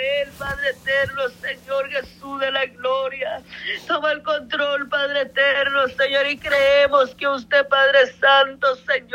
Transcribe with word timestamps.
él, 0.00 0.28
Padre 0.38 0.70
eterno, 0.70 1.22
Señor 1.40 1.88
Jesús 1.90 2.40
de 2.40 2.50
la 2.50 2.66
gloria. 2.66 3.42
Toma 3.86 4.12
el 4.12 4.22
control, 4.22 4.88
Padre 4.88 5.22
eterno, 5.22 5.88
Señor, 5.88 6.26
y 6.26 6.38
creemos 6.38 7.14
que 7.14 7.28
usted, 7.28 7.66
Padre 7.68 8.06
Santo, 8.20 8.76
Señor, 8.76 9.07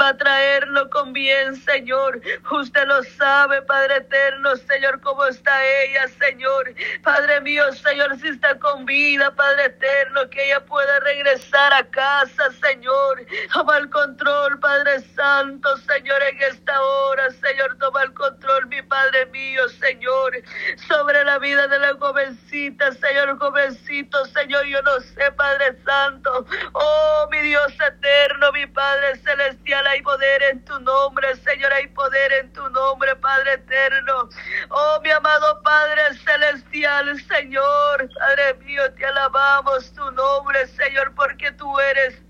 va 0.00 0.08
a 0.08 0.16
traerlo 0.16 0.90
con 0.90 1.12
bien, 1.12 1.56
Señor. 1.56 2.20
Usted 2.50 2.86
lo 2.86 3.02
sabe, 3.02 3.62
Padre 3.62 3.96
eterno, 3.96 4.56
Señor, 4.56 5.00
cómo 5.00 5.24
está 5.26 5.64
ella, 5.84 6.08
Señor. 6.08 6.74
Padre 7.02 7.40
mío, 7.40 7.72
Señor, 7.72 8.18
si 8.20 8.28
está 8.28 8.58
con 8.58 8.84
vida, 8.84 9.34
Padre 9.34 9.66
eterno, 9.66 10.28
que 10.30 10.46
ella 10.46 10.64
pueda 10.64 11.00
regresar 11.00 11.72
a 11.72 11.84
casa, 11.84 12.50
Señor. 12.60 13.24
Toma 13.52 13.78
el 13.78 13.90
control, 13.90 14.58
Padre 14.60 15.00
Santo, 15.14 15.76
Señor, 15.78 16.22
en 16.22 16.42
esta 16.42 16.82
hora, 16.82 17.30
Señor, 17.30 17.76
toma 17.78 18.02
el 18.02 18.12
control, 18.14 18.66
mi 18.66 18.82
Padre 18.82 19.26
mío, 19.26 19.68
Señor, 19.68 20.32
sobre 20.88 21.24
la 21.24 21.38
vida 21.38 21.66
de 21.68 21.78
la 21.78 21.94
jovencita, 21.94 22.92
Señor, 22.92 23.38
jovencito, 23.38 24.24
Señor, 24.26 24.64
yo 24.66 24.82
no 24.82 25.00
sé, 25.00 25.30
Padre 25.32 25.76
Santo. 25.84 26.46
Oh, 26.72 27.28
mi 27.30 27.40
Dios 27.40 27.72
eterno, 27.80 28.52
mi 28.52 28.66
Padre 28.66 29.05
celestial, 29.16 29.86
hay 29.86 30.02
poder 30.02 30.42
en 30.42 30.64
tu 30.64 30.78
nombre, 30.80 31.36
Señor, 31.36 31.72
hay 31.72 31.86
poder 31.88 32.32
en 32.32 32.52
tu 32.52 32.68
nombre, 32.70 33.14
Padre 33.16 33.54
eterno. 33.54 34.28
Oh, 34.70 35.00
mi 35.02 35.10
amado 35.10 35.62
Padre 35.62 36.14
celestial, 36.24 37.20
Señor, 37.22 38.08
Padre 38.18 38.54
mío, 38.64 38.82
te 38.94 39.06
alabamos 39.06 39.92
tu 39.94 40.10
nombre, 40.12 40.66
Señor, 40.68 41.14
porque 41.14 41.52
tú 41.52 41.78
eres 41.78 42.20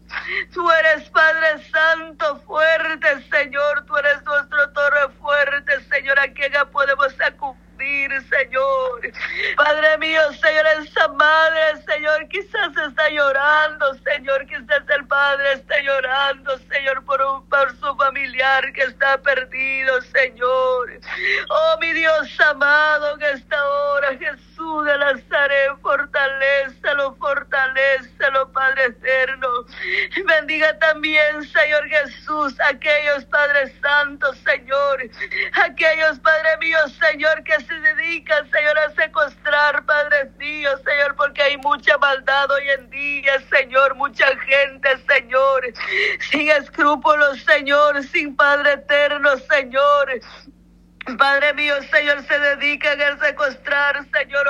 Tú 0.52 0.70
eres 0.70 1.08
Padre 1.10 1.62
Santo, 1.70 2.36
fuerte, 2.46 3.08
Señor. 3.30 3.84
Tú 3.86 3.96
eres 3.96 4.22
nuestro 4.24 4.70
torre 4.70 5.08
fuerte, 5.20 5.82
Señor, 5.90 6.18
a 6.18 6.32
quien 6.32 6.52
podemos 6.72 7.14
acudir, 7.20 7.65
Señor. 7.86 9.12
Padre 9.56 9.98
mío, 9.98 10.20
Señor, 10.32 10.66
esa 10.80 11.08
madre, 11.08 11.82
Señor, 11.86 12.28
quizás 12.28 12.76
está 12.88 13.08
llorando, 13.10 13.94
Señor. 13.94 14.46
Quizás 14.46 14.82
el 14.88 15.06
Padre 15.06 15.52
está 15.52 15.80
llorando, 15.80 16.58
Señor, 16.70 17.04
por, 17.04 17.22
un, 17.22 17.48
por 17.48 17.70
su 17.78 17.96
familiar 17.96 18.72
que 18.72 18.82
está 18.82 19.18
perdido, 19.18 20.00
Señor. 20.02 21.00
Oh, 21.48 21.78
mi 21.80 21.92
Dios 21.92 22.40
amado, 22.40 23.16
que 23.18 23.30
esta 23.30 23.64
hora, 23.64 24.16
Jesús 24.18 24.84
de 24.84 24.98
Nazaret, 24.98 25.70
fortalecelo, 25.82 27.14
fortalecelo, 27.16 28.52
Padre 28.52 28.86
eterno. 28.86 29.48
Bendiga 30.26 30.76
también, 30.78 31.42
Señor 31.44 31.88
Jesús, 31.88 32.54
aquellos 32.68 33.24
Padres 33.26 33.72
Santos, 33.80 34.36
Señor, 34.38 35.02
aquellos 35.64 36.18
Padre 36.18 36.56
mío, 36.58 36.78
Señor, 37.00 37.42
que 37.44 37.60
se 37.60 37.75
dedican, 37.80 38.50
Señor, 38.50 38.78
a 38.78 38.90
secuestrar, 38.92 39.84
Padre 39.84 40.30
mío, 40.38 40.70
Señor, 40.78 41.16
porque 41.16 41.42
hay 41.42 41.56
mucha 41.58 41.96
maldad 41.98 42.50
hoy 42.50 42.68
en 42.70 42.90
día, 42.90 43.40
Señor, 43.50 43.94
mucha 43.94 44.26
gente, 44.38 44.88
Señor, 45.08 45.62
sin 46.30 46.50
escrúpulos, 46.50 47.40
Señor, 47.42 48.02
sin 48.04 48.36
Padre 48.36 48.74
eterno, 48.74 49.36
Señor. 49.50 50.20
Padre 51.14 51.54
mío, 51.54 51.74
Señor, 51.92 52.20
se 52.24 52.36
dedican 52.36 53.00
a 53.00 53.16
secuestrar, 53.24 54.04
Señor, 54.12 54.48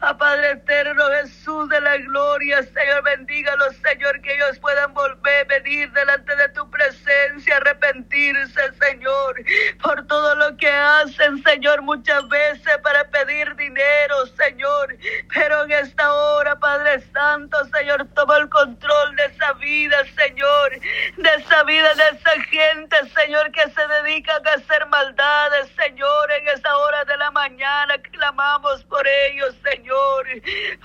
a, 0.00 0.16
Padre 0.16 0.52
eterno, 0.52 1.04
Jesús 1.20 1.68
de 1.68 1.78
la 1.78 1.98
gloria, 1.98 2.62
Señor, 2.62 3.02
bendígalos, 3.02 3.76
Señor, 3.84 4.18
que 4.22 4.34
ellos 4.34 4.58
puedan 4.60 4.94
volver, 4.94 5.46
venir 5.46 5.92
delante 5.92 6.34
de 6.36 6.48
tu 6.50 6.68
presencia, 6.70 7.58
arrepentirse, 7.58 8.72
Señor, 8.80 9.44
por 9.82 10.06
todo 10.06 10.34
lo 10.36 10.56
que 10.56 10.70
hacen, 10.70 11.42
Señor, 11.44 11.82
muchas 11.82 12.26
veces 12.28 12.78
para 12.82 13.04
pedir 13.10 13.54
dinero, 13.56 14.26
Señor, 14.38 14.96
pero 15.32 15.64
en 15.64 15.72
esta 15.72 16.12
hora, 16.12 16.58
Padre 16.58 17.04
Santo, 17.12 17.58
Señor, 17.76 18.08
toma 18.14 18.38
el 18.38 18.48
control 18.48 19.16
de 19.16 19.26
esa 19.26 19.52
vida, 19.54 19.98
Señor, 20.16 20.80
de 21.18 21.34
esa 21.36 21.62
vida, 21.64 21.94
de 21.94 22.16
esa 22.16 22.42
gente, 22.44 22.96
Señor, 23.14 23.52
que 23.52 23.68
se 23.68 23.86
dedican 23.86 24.46
a 24.46 24.52
hacer 24.52 24.86
maldades, 24.86 25.68
Señor. 25.76 25.90
Señor, 25.90 26.30
en 26.30 26.48
esta 26.48 26.76
hora 26.76 27.04
de 27.04 27.16
la 27.16 27.32
mañana 27.32 27.98
clamamos 28.12 28.84
por 28.84 29.04
ellos, 29.08 29.56
Señor, 29.64 30.24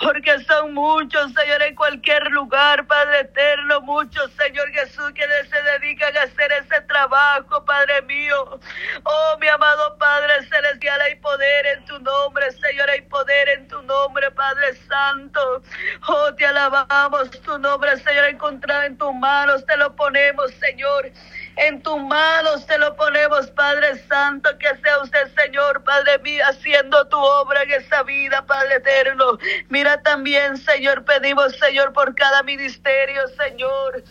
porque 0.02 0.40
son 0.46 0.74
muchos, 0.86 1.34
Señor, 1.34 1.64
en 1.64 1.76
cualquier 1.76 2.24
lugar, 2.28 2.86
Padre 2.86 3.22
eterno, 3.22 3.82
muchos, 3.82 4.32
Señor 4.34 4.70
Jesús, 4.72 5.12
que 5.14 5.24
se 5.24 5.62
dedican 5.64 6.16
a 6.16 6.22
hacer 6.22 6.52
ese 6.52 6.80
trabajo, 6.82 7.66
Padre 7.66 8.04
mío. 8.04 8.60
Oh, 9.04 9.38
mi 9.40 9.48
amado 9.48 9.98
Padre 9.98 10.44
celestial, 10.48 11.02
hay 11.02 11.16
poder 11.16 11.66
en 11.66 11.86
tu 11.86 11.98
nombre, 12.00 12.52
Señor, 12.52 12.88
hay 12.92 13.02
poder 13.02 13.50
en 13.50 13.68
tu 13.68 13.82
nombre, 13.82 14.30
Padre 14.30 14.76
Santo. 14.88 15.64
Oh, 16.08 16.34
te 16.36 16.46
alabamos 16.46 17.32
tu 17.42 17.58
nombre, 17.58 17.98
Señor, 17.98 18.26
encontrado 18.26 18.84
en 18.84 18.96
tus 18.96 19.14
manos, 19.16 19.66
te 19.66 19.76
lo 19.78 19.96
ponemos, 19.96 20.52
Señor. 20.60 21.12
En 21.58 21.82
tus 21.82 22.02
manos 22.02 22.66
te 22.66 22.78
lo 22.78 22.96
ponemos, 22.98 23.48
Padre 23.48 23.98
Santo, 24.10 24.50
que 24.58 24.76
sea 24.82 25.00
usted, 25.00 25.34
Señor, 25.36 25.84
Padre 25.84 26.20
mío, 26.20 26.44
haciendo 26.46 27.08
tu 27.08 27.18
obra 27.18 27.64
en 27.64 27.72
esa 27.72 28.04
vida, 28.04 28.46
Padre 28.46 28.76
eterno. 28.76 29.38
Mira 29.70 30.02
también, 30.02 30.58
Señor, 30.58 31.06
pedimos, 31.06 31.56
Señor, 31.58 31.94
por 31.94 32.14
cada 32.14 32.44
ministerio, 32.44 33.22
Señor. 33.38 34.04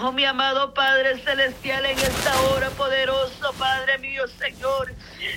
Oh, 0.00 0.12
mi 0.12 0.24
amado 0.24 0.72
Padre 0.74 1.18
Celestial, 1.18 1.86
en 1.86 1.98
esta 1.98 2.40
hora 2.42 2.70
poderoso, 2.70 3.52
Padre 3.58 3.98
mío, 3.98 4.26
Señor. 4.28 4.92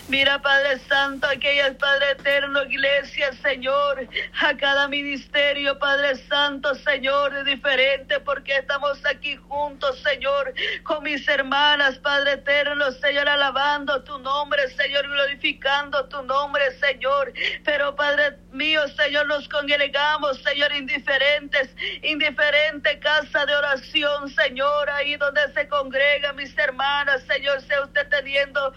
Mira, 0.08 0.42
Padre 0.42 0.80
Santo, 0.88 1.28
aquellas, 1.28 1.75
Padre 1.75 2.12
Eterno, 2.12 2.64
iglesia, 2.64 3.34
Señor, 3.42 4.08
a 4.42 4.56
cada 4.58 4.88
ministerio, 4.88 5.78
Padre 5.80 6.16
Santo, 6.28 6.74
Señor, 6.75 7.44
diferente, 7.44 8.20
porque 8.22 8.58
estamos 8.58 9.06
aquí 9.06 9.36
juntos, 9.36 10.00
Señor, 10.02 10.53
con 10.84 11.03
mis 11.03 11.28
hermanas, 11.28 11.97
Padre 12.00 12.34
Eterno, 12.34 12.92
Señor, 12.92 13.28
alabando 13.28 14.03
tu 14.03 14.18
nombre, 14.20 14.68
Señor, 14.70 15.08
glorificando 15.08 16.08
tu 16.09 16.22
nombre, 16.24 16.72
Señor. 16.80 17.34
Pero, 17.64 17.96
Padre 17.96 18.38
mío, 18.52 18.88
Señor, 18.90 19.28
nos 19.28 19.47
congregamos, 19.50 20.42
Señor, 20.42 20.72
indiferentes, 20.74 21.70
indiferente 22.02 23.00
casa 23.00 23.46
de 23.46 23.56
oración, 23.56 24.30
Señor, 24.30 24.90
ahí 24.90 25.16
donde 25.16 25.42
se 25.53 25.68
congregan 25.68 26.36
mis 26.36 26.58
hermanas, 26.58 27.24
Señor, 27.24 27.62
sea 27.62 27.81
usted 27.81 28.08
teniendo, 28.09 28.74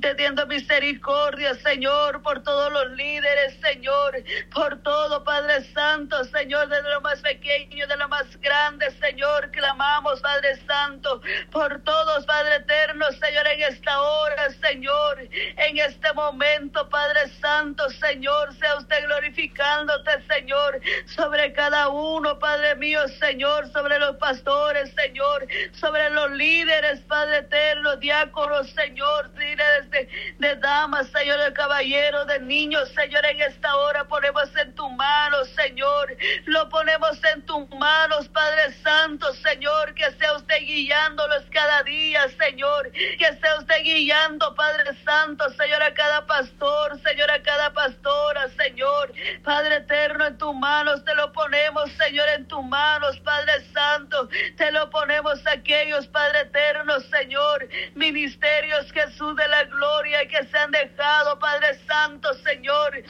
teniendo 0.00 0.46
misericordia, 0.54 1.54
Señor, 1.56 2.22
por 2.22 2.42
todos 2.44 2.72
los 2.72 2.90
líderes, 2.92 3.58
Señor, 3.60 4.22
por 4.54 4.80
todo, 4.82 5.24
Padre 5.24 5.64
Santo, 5.72 6.22
Señor, 6.24 6.68
desde 6.68 6.90
lo 6.90 7.00
más 7.00 7.20
pequeño, 7.20 7.88
de 7.88 7.96
lo 7.96 8.08
más 8.08 8.40
grande, 8.40 8.88
Señor, 9.00 9.50
clamamos, 9.50 10.20
Padre 10.20 10.56
Santo, 10.64 11.20
por 11.50 11.82
todos, 11.82 12.24
Padre 12.26 12.56
Eterno, 12.56 13.06
Señor, 13.12 13.46
en 13.48 13.62
esta 13.62 14.00
hora, 14.00 14.50
Señor, 14.50 15.28
en 15.32 15.78
este 15.78 16.12
momento, 16.12 16.88
Padre 16.88 17.28
Santo, 17.40 17.90
Señor, 17.90 18.54
sea 18.54 18.76
usted 18.76 19.04
glorificándote, 19.06 20.22
Señor, 20.28 20.80
sobre 21.06 21.52
cada 21.52 21.88
uno, 21.88 22.38
Padre 22.38 22.76
mío, 22.76 23.00
Señor, 23.18 23.68
sobre 23.72 23.98
los 23.98 24.16
pastores, 24.18 24.94
Señor, 24.94 25.48
sobre 25.72 26.10
los 26.10 26.30
líderes, 26.30 27.00
Padre 27.08 27.38
Eterno, 27.38 27.96
diáconos, 27.96 28.70
Señor, 28.70 29.30
líderes 29.36 29.90
de, 29.90 30.08
de 30.44 30.56
damas, 30.56 31.08
Señor, 31.08 31.40
de 31.40 31.54
caballeros, 31.54 32.26
de 32.26 32.38
niños, 32.40 32.90
Señor, 32.90 33.24
en 33.24 33.40
esta 33.40 33.74
hora 33.76 34.04
ponemos 34.04 34.54
en 34.56 34.74
tus 34.74 34.92
manos, 34.92 35.48
Señor, 35.56 36.14
lo 36.44 36.68
ponemos 36.68 37.18
en 37.32 37.40
tus 37.46 37.66
manos, 37.70 38.28
Padre 38.28 38.74
Santo, 38.82 39.32
Señor, 39.32 39.94
que 39.94 40.10
sea 40.12 40.34
usted 40.34 40.58
guiándolos 40.60 41.44
cada 41.50 41.82
día, 41.84 42.28
Señor, 42.38 42.92
que 42.92 43.32
sea 43.40 43.58
usted 43.58 43.82
guiando, 43.84 44.54
Padre 44.54 44.94
Santo, 45.02 45.48
Señor, 45.54 45.82
a 45.82 45.94
cada 45.94 46.26
pastor, 46.26 47.00
Señor, 47.00 47.30
a 47.30 47.42
cada 47.42 47.72
pastora, 47.72 48.50
Señor, 48.50 49.14
Padre 49.42 49.76
eterno, 49.76 50.26
en 50.26 50.36
tus 50.36 50.54
manos 50.54 51.02
te 51.06 51.14
lo 51.14 51.32
ponemos, 51.32 51.90
Señor, 51.92 52.28
en 52.36 52.46
tus 52.48 52.62
manos, 52.64 53.18
Padre 53.20 53.64
Santo, 53.72 54.28
te 54.58 54.70
lo 54.72 54.90
ponemos 54.90 55.40
aquellos, 55.46 56.06
Padre 56.08 56.40
eterno, 56.40 57.00
Señor, 57.00 57.66
ministerios, 57.94 58.92
Jesús 58.92 59.34
de 59.36 59.48
la 59.48 59.64
gloria, 59.64 60.28
que 60.28 60.33
se 60.42 60.58
han 60.58 60.70
dejado, 60.70 61.38
Padre 61.38 61.78
Santo, 61.86 62.34
Señor 62.34 63.04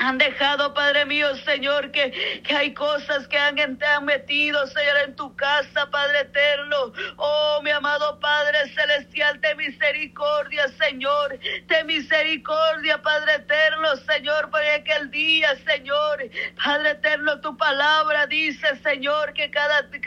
han 0.00 0.16
dejado, 0.16 0.72
Padre 0.72 1.04
mío, 1.04 1.34
Señor, 1.44 1.90
que, 1.90 2.40
que 2.42 2.56
hay 2.56 2.72
cosas 2.72 3.28
que 3.28 3.36
han, 3.36 3.56
te 3.76 3.84
han 3.84 4.06
metido, 4.06 4.66
Señor, 4.66 4.96
en 5.04 5.14
tu 5.14 5.36
casa, 5.36 5.90
Padre 5.90 6.20
eterno. 6.20 6.92
Oh, 7.16 7.60
mi 7.62 7.70
amado 7.70 8.18
Padre 8.18 8.66
celestial, 8.74 9.40
ten 9.40 9.58
misericordia, 9.58 10.68
Señor. 10.68 11.38
Ten 11.68 11.86
misericordia, 11.86 13.02
Padre 13.02 13.34
eterno, 13.34 13.94
Señor, 13.96 14.50
por 14.50 14.62
aquel 14.62 15.10
día, 15.10 15.54
Señor. 15.66 16.24
Padre 16.64 16.90
eterno, 16.92 17.38
tu 17.42 17.54
palabra 17.58 18.26
dice, 18.26 18.76
Señor, 18.82 19.34
que 19.34 19.50
cada, 19.50 19.90
que, 19.90 20.00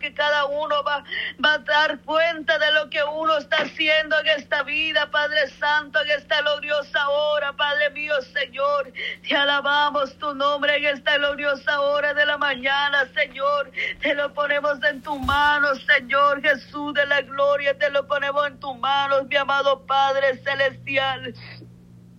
que 0.00 0.14
cada 0.14 0.44
uno 0.44 0.84
va, 0.84 1.02
va 1.44 1.54
a 1.54 1.58
dar 1.58 1.98
cuenta 2.02 2.58
de 2.60 2.70
lo 2.72 2.88
que 2.90 3.02
uno 3.02 3.38
está 3.38 3.56
haciendo 3.56 4.20
en 4.20 4.28
esta 4.28 4.62
vida, 4.62 5.10
Padre 5.10 5.48
Santo, 5.58 6.00
en 6.00 6.10
esta 6.12 6.42
gloriosa 6.42 7.08
hora, 7.08 7.52
Padre 7.54 7.90
mío, 7.90 8.14
Señor. 8.32 8.92
Te 9.32 9.38
alabamos 9.38 10.18
nombre 10.34 10.76
en 10.76 10.84
esta 10.84 11.16
gloriosa 11.16 11.80
hora 11.80 12.14
de 12.14 12.26
la 12.26 12.38
mañana, 12.38 13.06
Señor. 13.14 13.70
Te 14.00 14.14
lo 14.14 14.32
ponemos 14.32 14.82
en 14.84 15.02
tus 15.02 15.18
manos, 15.20 15.84
Señor 15.86 16.42
Jesús 16.42 16.94
de 16.94 17.06
la 17.06 17.22
gloria. 17.22 17.76
Te 17.78 17.90
lo 17.90 18.06
ponemos 18.06 18.46
en 18.46 18.58
tus 18.60 18.76
manos, 18.78 19.26
mi 19.26 19.36
amado 19.36 19.84
Padre 19.86 20.38
celestial. 20.38 21.34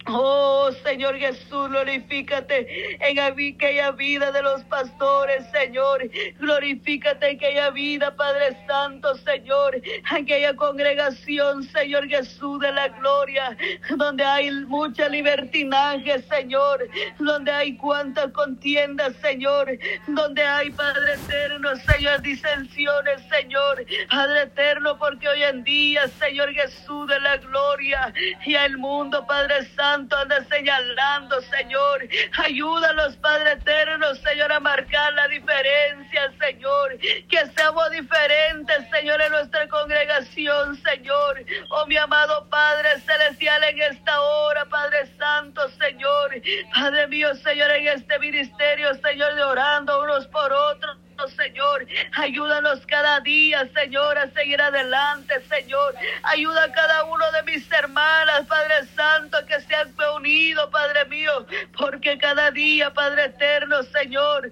Oh 0.07 0.69
Señor 0.83 1.17
Jesús, 1.17 1.69
glorifícate 1.69 2.97
en 2.99 3.19
aquella 3.19 3.91
vida 3.91 4.31
de 4.31 4.41
los 4.41 4.63
pastores, 4.65 5.45
Señor. 5.51 6.09
Glorifícate 6.39 7.29
en 7.29 7.35
aquella 7.37 7.69
vida, 7.69 8.13
Padre 8.15 8.57
Santo, 8.67 9.15
Señor. 9.15 9.79
Aquella 10.09 10.55
congregación, 10.55 11.63
Señor 11.63 12.07
Jesús 12.07 12.59
de 12.59 12.71
la 12.71 12.89
gloria, 12.89 13.57
donde 13.95 14.25
hay 14.25 14.51
mucha 14.51 15.07
libertinaje, 15.07 16.21
Señor. 16.23 16.85
Donde 17.19 17.51
hay 17.51 17.77
cuantas 17.77 18.31
contiendas, 18.31 19.15
Señor. 19.21 19.77
Donde 20.07 20.43
hay, 20.43 20.69
Padre 20.71 21.13
eterno, 21.13 21.69
Señor, 21.77 22.21
disensiones, 22.21 23.21
Señor. 23.29 23.85
Padre 24.09 24.43
eterno, 24.43 24.97
porque 24.97 25.29
hoy 25.29 25.43
en 25.43 25.63
día, 25.63 26.07
Señor 26.19 26.51
Jesús 26.51 27.07
de 27.07 27.19
la 27.21 27.37
gloria 27.37 28.13
y 28.45 28.55
el 28.55 28.77
mundo, 28.77 29.25
Padre 29.25 29.65
Santo 29.75 29.92
anda 29.93 30.43
señalando, 30.49 31.41
Señor. 31.41 32.07
Ayúdanos, 32.37 33.15
Padre 33.17 33.53
eterno, 33.53 34.15
Señor, 34.15 34.51
a 34.51 34.59
marcar 34.59 35.13
la 35.13 35.27
diferencia, 35.27 36.31
Señor. 36.39 36.97
Que 37.29 37.45
seamos 37.55 37.91
diferentes, 37.91 38.89
Señor, 38.89 39.21
en 39.21 39.31
nuestra 39.31 39.67
congregación, 39.69 40.75
Señor. 40.77 41.43
Oh, 41.69 41.85
mi 41.85 41.97
amado 41.97 42.47
Padre 42.49 42.99
celestial, 43.01 43.63
en 43.65 43.81
esta 43.81 44.19
hora, 44.19 44.65
Padre 44.65 45.07
Santo, 45.17 45.69
Señor. 45.69 46.31
Padre 46.73 47.07
mío, 47.07 47.33
Señor, 47.35 47.71
en 47.71 47.87
este 47.87 48.17
ministerio, 48.19 48.93
Señor, 48.95 49.35
de 49.35 49.43
orando 49.43 50.01
unos 50.01 50.27
por 50.27 50.51
otros. 50.51 51.02
Señor. 51.35 51.85
Ayúdanos 52.13 52.85
cada 52.87 53.19
día, 53.21 53.67
Señor, 53.73 54.17
a 54.17 54.29
seguir 54.31 54.61
adelante, 54.61 55.41
Señor. 55.49 55.95
Ayuda 56.23 56.65
a 56.65 56.71
cada 56.71 57.05
uno 57.05 57.25
de 57.31 57.43
mis 57.43 57.71
hermanas, 57.71 58.45
Padre 58.47 58.85
Santo, 58.95 59.37
que 59.45 59.59
se 59.61 59.75
han 59.75 59.93
unido, 60.15 60.69
Padre 60.69 61.05
mío, 61.05 61.45
porque 61.77 62.17
cada 62.17 62.51
día, 62.51 62.93
Padre 62.93 63.25
eterno, 63.25 63.83
Señor, 63.83 64.51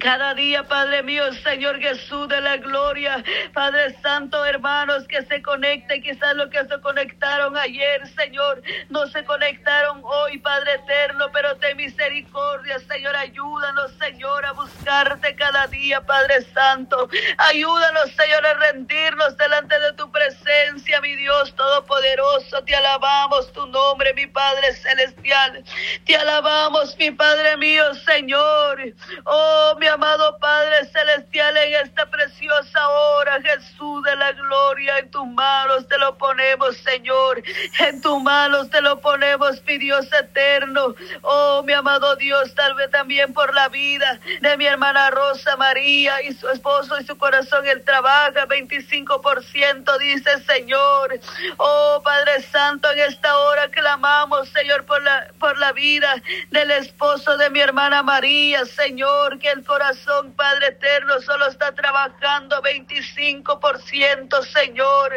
cada 0.00 0.34
día, 0.34 0.64
Padre 0.64 1.02
mío, 1.02 1.32
Señor 1.44 1.78
Jesús 1.78 2.28
de 2.28 2.40
la 2.40 2.56
gloria, 2.56 3.22
Padre 3.54 3.96
Santo, 4.02 4.44
hermanos, 4.44 5.06
que 5.08 5.22
se 5.22 5.40
conecten, 5.42 6.02
quizás 6.02 6.34
los 6.34 6.50
que 6.50 6.64
se 6.64 6.80
conectaron 6.80 7.56
ayer, 7.56 8.06
Señor, 8.08 8.62
no 8.88 9.06
se 9.06 9.24
conectaron 9.24 10.02
hoy, 10.04 10.38
Padre 10.38 10.74
eterno, 10.74 11.26
pero 11.32 11.56
ten 11.58 11.76
misericordia, 11.76 12.78
Señor, 12.80 13.14
ayúdanos, 13.14 13.92
Señor, 13.98 14.44
a 14.44 14.52
buscarte 14.52 15.34
cada 15.36 15.66
día, 15.68 16.00
Padre 16.00 16.42
Santo, 16.52 17.08
ayúdanos, 17.38 18.10
Señor, 18.12 18.44
a 18.44 18.54
rendirnos 18.54 19.36
delante 19.36 19.78
de 19.78 19.92
tu 19.92 20.10
presencia, 20.10 21.00
mi 21.00 21.14
Dios 21.14 21.54
Todopoderoso, 21.54 22.62
te 22.64 22.74
alabamos 22.74 23.52
tu 23.52 23.66
nombre, 23.68 24.12
mi 24.14 24.26
Padre 24.26 24.74
Celestial, 24.74 25.62
te 26.04 26.16
alabamos, 26.16 26.96
mi 26.98 27.12
Padre 27.12 27.56
mío, 27.56 27.94
Señor, 27.94 28.92
oh, 29.24 29.75
mi 29.78 29.86
amado 29.86 30.38
Padre 30.38 30.86
Celestial, 30.86 31.56
en 31.56 31.86
esta 31.86 32.06
preciosa 32.06 32.88
hora, 32.88 33.40
Jesús 33.42 34.02
de 34.04 34.16
la 34.16 34.32
gloria, 34.32 34.98
en 34.98 35.10
tus 35.10 35.26
manos 35.26 35.86
te 35.88 35.98
lo 35.98 36.16
ponemos, 36.16 36.76
Señor. 36.78 37.42
En 37.80 38.00
tus 38.00 38.22
manos 38.22 38.70
te 38.70 38.80
lo 38.80 39.00
ponemos, 39.00 39.62
mi 39.66 39.78
Dios 39.78 40.10
eterno. 40.12 40.94
Oh, 41.22 41.62
mi 41.64 41.72
amado 41.72 42.16
Dios, 42.16 42.54
tal 42.54 42.74
vez 42.74 42.90
también 42.90 43.32
por 43.34 43.54
la 43.54 43.68
vida 43.68 44.18
de 44.40 44.56
mi 44.56 44.66
hermana 44.66 45.10
Rosa 45.10 45.56
María 45.56 46.22
y 46.22 46.32
su 46.32 46.48
esposo 46.48 46.98
y 46.98 47.04
su 47.04 47.18
corazón. 47.18 47.66
Él 47.66 47.84
trabaja 47.84 48.46
25%, 48.46 49.98
dice 49.98 50.42
Señor. 50.44 51.20
Oh, 51.58 52.00
Padre 52.02 52.42
Santo, 52.42 52.90
en 52.92 53.00
esta 53.00 53.36
hora 53.38 53.70
clamamos, 53.70 54.48
Señor, 54.48 54.84
por 54.86 55.02
la, 55.02 55.28
por 55.38 55.58
la 55.58 55.72
vida 55.72 56.14
del 56.50 56.70
esposo 56.70 57.36
de 57.36 57.50
mi 57.50 57.60
hermana 57.60 58.02
María, 58.02 58.64
Señor, 58.64 59.38
que 59.38 59.50
el 59.50 59.65
corazón, 59.66 60.32
Padre 60.32 60.68
eterno, 60.68 61.20
solo 61.20 61.48
está 61.48 61.72
trabajando 61.72 62.62
25%, 62.62 64.42
Señor. 64.42 65.12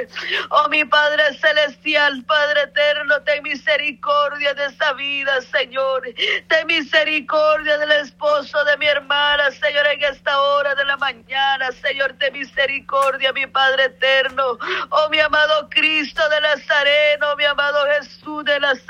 Oh, 0.50 0.68
mi 0.70 0.84
Padre 0.86 1.34
celestial, 1.36 2.24
Padre 2.26 2.64
eterno, 2.64 3.22
ten 3.22 3.44
misericordia 3.44 4.54
de 4.54 4.66
esa 4.66 4.94
vida, 4.94 5.42
Señor. 5.42 6.04
Ten 6.48 6.68
misericordia 6.68 7.78
del 7.78 7.92
esposo 7.92 8.64
de 8.66 8.78
mi 8.78 8.88
hermana, 8.88 9.52
Señor, 9.52 9.86
en 9.88 10.04
esta 10.04 10.42
hora 10.42 10.76
de 10.76 10.86
la 10.86 10.98
mañana, 10.98 11.72
Señor, 11.72 12.16
ten 12.20 12.34
misericordia, 12.34 13.32
mi 13.32 13.48
Padre 13.48 13.86
eterno. 13.86 14.58
Oh, 14.90 15.10
mi 15.10 15.20
amado 15.20 15.70
Cristo 15.70 16.28
de 16.30 16.42
Nazareno, 16.42 17.36
mi 17.38 17.46
amado 17.46 17.86
Jesús 17.96 18.44
de 18.44 18.60
Nazareno. 18.60 18.89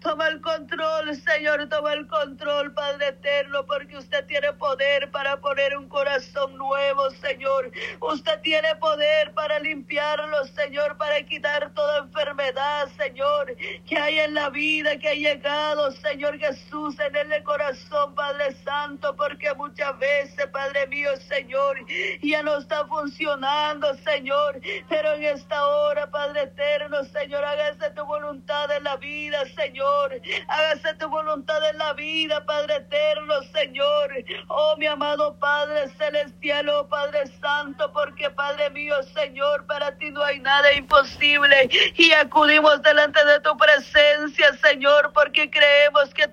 Toma 0.00 0.28
el 0.28 0.40
control, 0.40 1.14
Señor, 1.14 1.68
toma 1.68 1.92
el 1.92 2.06
control, 2.06 2.72
Padre 2.72 3.08
eterno, 3.08 3.66
porque 3.66 3.98
usted 3.98 4.24
tiene 4.26 4.52
poder 4.54 5.10
para 5.10 5.38
poner 5.40 5.76
un 5.76 5.88
corazón 5.88 6.56
nuevo, 6.56 7.10
Señor. 7.10 7.70
Usted 8.00 8.40
tiene 8.40 8.74
poder 8.76 9.34
para 9.34 9.58
limpiarlo, 9.58 10.44
Señor, 10.46 10.96
para 10.96 11.22
quitar 11.22 11.74
toda 11.74 11.98
enfermedad, 11.98 12.88
Señor, 12.96 13.54
que 13.86 13.98
hay 13.98 14.20
en 14.20 14.32
la 14.32 14.48
vida, 14.48 14.98
que 14.98 15.08
ha 15.08 15.14
llegado, 15.14 15.90
Señor 15.92 16.38
Jesús, 16.38 16.98
en 16.98 17.32
el 17.32 17.42
corazón, 17.42 18.14
Padre 18.14 18.52
Santo, 18.64 19.14
porque 19.16 19.52
muchas 19.54 19.98
veces, 19.98 20.46
Padre 20.46 20.86
mío, 20.86 21.10
Señor, 21.28 21.76
ya 22.22 22.42
no 22.42 22.56
está 22.56 22.86
funcionando, 22.86 23.94
Señor, 23.98 24.60
pero 24.88 25.12
en 25.12 25.24
esta 25.24 25.66
hora, 25.66 26.10
Padre 26.10 26.44
eterno, 26.44 27.04
Señor, 27.04 27.44
hágase 27.44 27.90
tu 27.90 28.04
voluntad 28.04 28.70
en 28.72 28.84
la 28.84 28.93
vida, 28.96 29.44
Señor, 29.56 30.20
hágase 30.48 30.94
tu 30.94 31.08
voluntad 31.08 31.58
en 31.70 31.78
la 31.78 31.92
vida, 31.94 32.44
Padre 32.44 32.76
eterno, 32.76 33.34
Señor, 33.52 34.10
Oh, 34.48 34.76
mi 34.78 34.86
amado 34.86 35.36
Padre 35.38 35.88
Celestial, 35.98 36.68
oh 36.68 36.88
Padre 36.88 37.26
Santo, 37.40 37.90
porque 37.92 38.30
Padre 38.30 38.70
mío, 38.70 38.94
Señor, 39.14 39.66
para 39.66 39.96
ti 39.96 40.10
no 40.10 40.22
hay 40.22 40.40
nada 40.40 40.72
imposible. 40.72 41.68
Y 41.96 42.12
acudimos 42.12 42.82
delante 42.82 43.24
de 43.24 43.40
tu 43.40 43.56
presencia, 43.56 44.52
Señor, 44.62 45.12
porque 45.12 45.50
creemos 45.50 46.12
que 46.14 46.28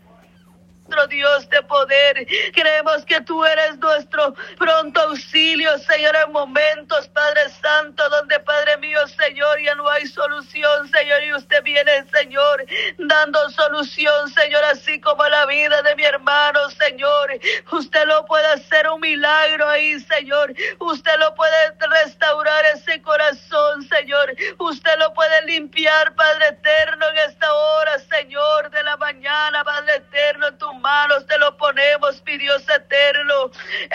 nuestro 0.92 1.08
Dios 1.08 1.50
de 1.50 1.62
poder. 1.64 2.28
Creemos 2.54 3.06
que 3.06 3.22
tú 3.22 3.44
eres 3.46 3.78
nuestro 3.78 4.34
pronto 4.58 5.02
auxilio, 5.02 5.78
Señor, 5.80 6.16
en 6.16 6.32
momentos, 6.32 7.08
Padre 7.10 7.50
Santo, 7.62 8.08
donde, 8.10 8.40
Padre 8.42 8.78
mío, 8.78 9.00
Señor, 9.08 9.60
ya 9.62 9.76
no 9.76 9.90
hay 9.90 10.06
solución, 10.08 10.90
Señor, 10.90 11.24
y 11.24 11.34
usted 11.34 11.64
viene, 11.64 12.06
Señor, 12.14 12.66
dando 12.98 13.50
solución, 13.52 14.30
Señor, 14.30 14.64
así 14.66 15.00
como 15.00 15.24
la 15.30 15.46
vida 15.46 15.82
de 15.82 15.96
mi 15.96 16.04
hermano, 16.04 16.70
Señor. 16.72 17.40
Usted 17.72 18.06
lo 18.06 18.26
puede 18.26 18.48
hacer 18.48 18.90
un 18.90 19.00
milagro 19.00 19.70
ahí, 19.70 20.00
Señor. 20.02 20.54
Usted 20.80 21.18
lo 21.20 21.34
puede 21.36 21.74
restaurar 22.04 22.66
ese 22.76 23.02
corazón, 23.02 23.84
Señor. 23.88 24.34
Usted 24.58 24.98
lo 24.98 25.14
puede 25.14 25.46
limpiar, 25.46 26.14
Padre 26.16 26.48
eterno, 26.48 27.08
en 27.10 27.18
esta 27.30 27.54
hora, 27.54 28.00
Señor, 28.00 28.70
de 28.72 28.84
la 28.84 28.98
mañana, 28.98 29.64
Padre 29.64 29.96
eterno, 29.96 30.54
tu 30.58 30.81
manos 30.82 31.26
te 31.26 31.38
lo 31.38 31.56
ponemos, 31.58 32.22
mi 32.26 32.38
Dios 32.38 32.64
eterno. 32.68 33.52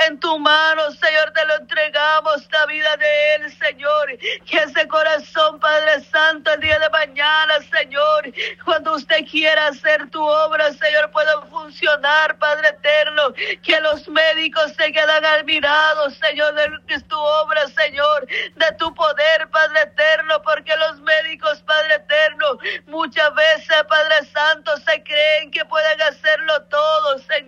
En 0.06 0.18
tu 0.20 0.38
mano, 0.38 0.90
Señor, 0.92 1.32
te 1.32 1.44
lo 1.46 1.56
entregamos 1.56 2.48
la 2.50 2.66
vida 2.66 2.96
de 2.96 3.34
Él, 3.34 3.58
Señor. 3.58 4.18
Que 4.46 4.58
ese 4.58 4.88
corazón, 4.88 5.60
Padre 5.60 6.00
Santo, 6.04 6.52
el 6.52 6.60
día 6.60 6.78
de 6.78 6.90
mañana, 6.90 7.54
Señor, 7.70 8.32
cuando 8.64 8.94
usted 8.94 9.24
quiera 9.30 9.68
hacer 9.68 10.08
tu 10.10 10.22
obra, 10.22 10.72
Señor, 10.72 11.10
pueda 11.10 11.42
funcionar, 11.42 12.38
Padre 12.38 12.68
eterno. 12.68 13.32
Que 13.62 13.80
los 13.80 14.08
médicos 14.08 14.72
se 14.76 14.92
quedan 14.92 15.24
admirados, 15.24 16.14
Señor, 16.14 16.54
de 16.54 17.00
tu 17.00 17.18
obra, 17.18 17.66
Señor, 17.68 18.26
de 18.26 18.72
tu 18.78 18.94
poder, 18.94 19.48
Padre 19.50 19.82
eterno, 19.82 20.40
porque 20.42 20.74
los 20.76 21.00
médicos, 21.00 21.62
Padre 21.62 21.94
eterno, 21.96 22.58
muchas 22.86 23.34
veces, 23.34 23.84
Padre 23.88 24.26
Santo, 24.32 24.76
se 24.78 25.02
creen 25.02 25.50
que 25.50 25.64
pueden 25.64 26.00
hacer 27.16 27.44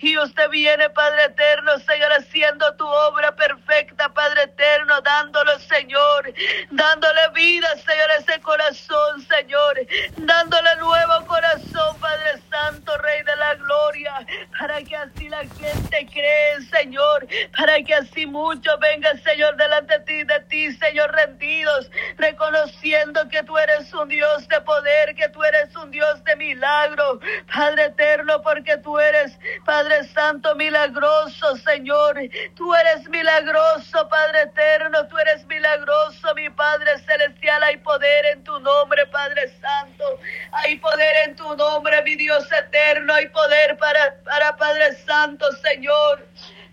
Y 0.00 0.18
usted 0.18 0.48
viene, 0.50 0.90
Padre 0.90 1.24
eterno, 1.24 1.78
Señor, 1.80 2.12
haciendo 2.12 2.74
tu 2.76 2.86
obra 2.86 3.34
perfecta, 3.34 4.08
Padre 4.08 4.44
eterno, 4.44 5.00
dándole, 5.00 5.58
Señor, 5.60 6.32
dándole 6.70 7.20
vida, 7.34 7.68
Señor, 7.76 8.10
a 8.10 8.16
ese 8.16 8.40
corazón, 8.40 9.26
Señor, 9.26 9.80
dándole 10.16 10.76
nuevo 10.76 11.26
corazón, 11.26 11.98
Padre 12.00 12.40
Santo, 12.50 12.96
Rey 12.98 13.22
de 13.22 13.36
la 13.36 13.54
Gloria, 13.54 14.26
para 14.58 14.82
que 14.82 14.96
así 14.96 15.28
la 15.28 15.40
gente 15.40 16.06
cree, 16.12 16.60
Señor, 16.70 17.26
para 17.56 17.82
que 17.82 17.94
así 17.94 18.26
muchos 18.26 18.78
vengan, 18.80 19.22
Señor, 19.22 19.56
delante 19.56 19.98
de 19.98 20.04
ti, 20.04 20.24
Señor, 20.54 21.12
rendidos, 21.12 21.90
reconociendo 22.16 23.28
que 23.28 23.42
tú 23.42 23.56
eres 23.58 23.92
un 23.92 24.08
Dios 24.08 24.46
de 24.48 24.60
poder, 24.60 25.14
que 25.14 25.28
tú 25.28 25.42
eres 25.42 25.74
un 25.76 25.90
Dios 25.90 26.22
de 26.24 26.36
milagro, 26.36 27.20
Padre 27.52 27.86
eterno, 27.86 28.40
porque 28.42 28.76
tú 28.78 28.98
eres, 28.98 29.36
Padre 29.64 30.04
Santo, 30.04 30.54
milagroso, 30.54 31.56
Señor, 31.56 32.20
tú 32.54 32.74
eres 32.74 33.08
milagroso, 33.08 34.08
Padre 34.08 34.42
eterno, 34.42 35.06
tú 35.08 35.18
eres 35.18 35.44
milagroso, 35.46 36.34
mi 36.34 36.48
Padre 36.50 36.98
celestial, 36.98 37.62
hay 37.62 37.76
poder 37.78 38.26
en 38.26 38.44
tu 38.44 38.58
nombre, 38.60 39.06
Padre 39.06 39.48
Santo, 39.60 40.04
hay 40.52 40.76
poder 40.76 41.28
en 41.28 41.36
tu 41.36 41.56
nombre, 41.56 42.02
mi 42.02 42.14
Dios 42.16 42.50
eterno, 42.52 43.12
hay 43.12 43.28
poder 43.28 43.76
para, 43.76 44.16
para 44.24 44.56
Padre 44.56 44.94
Santo, 45.04 45.50
Señor 45.52 46.24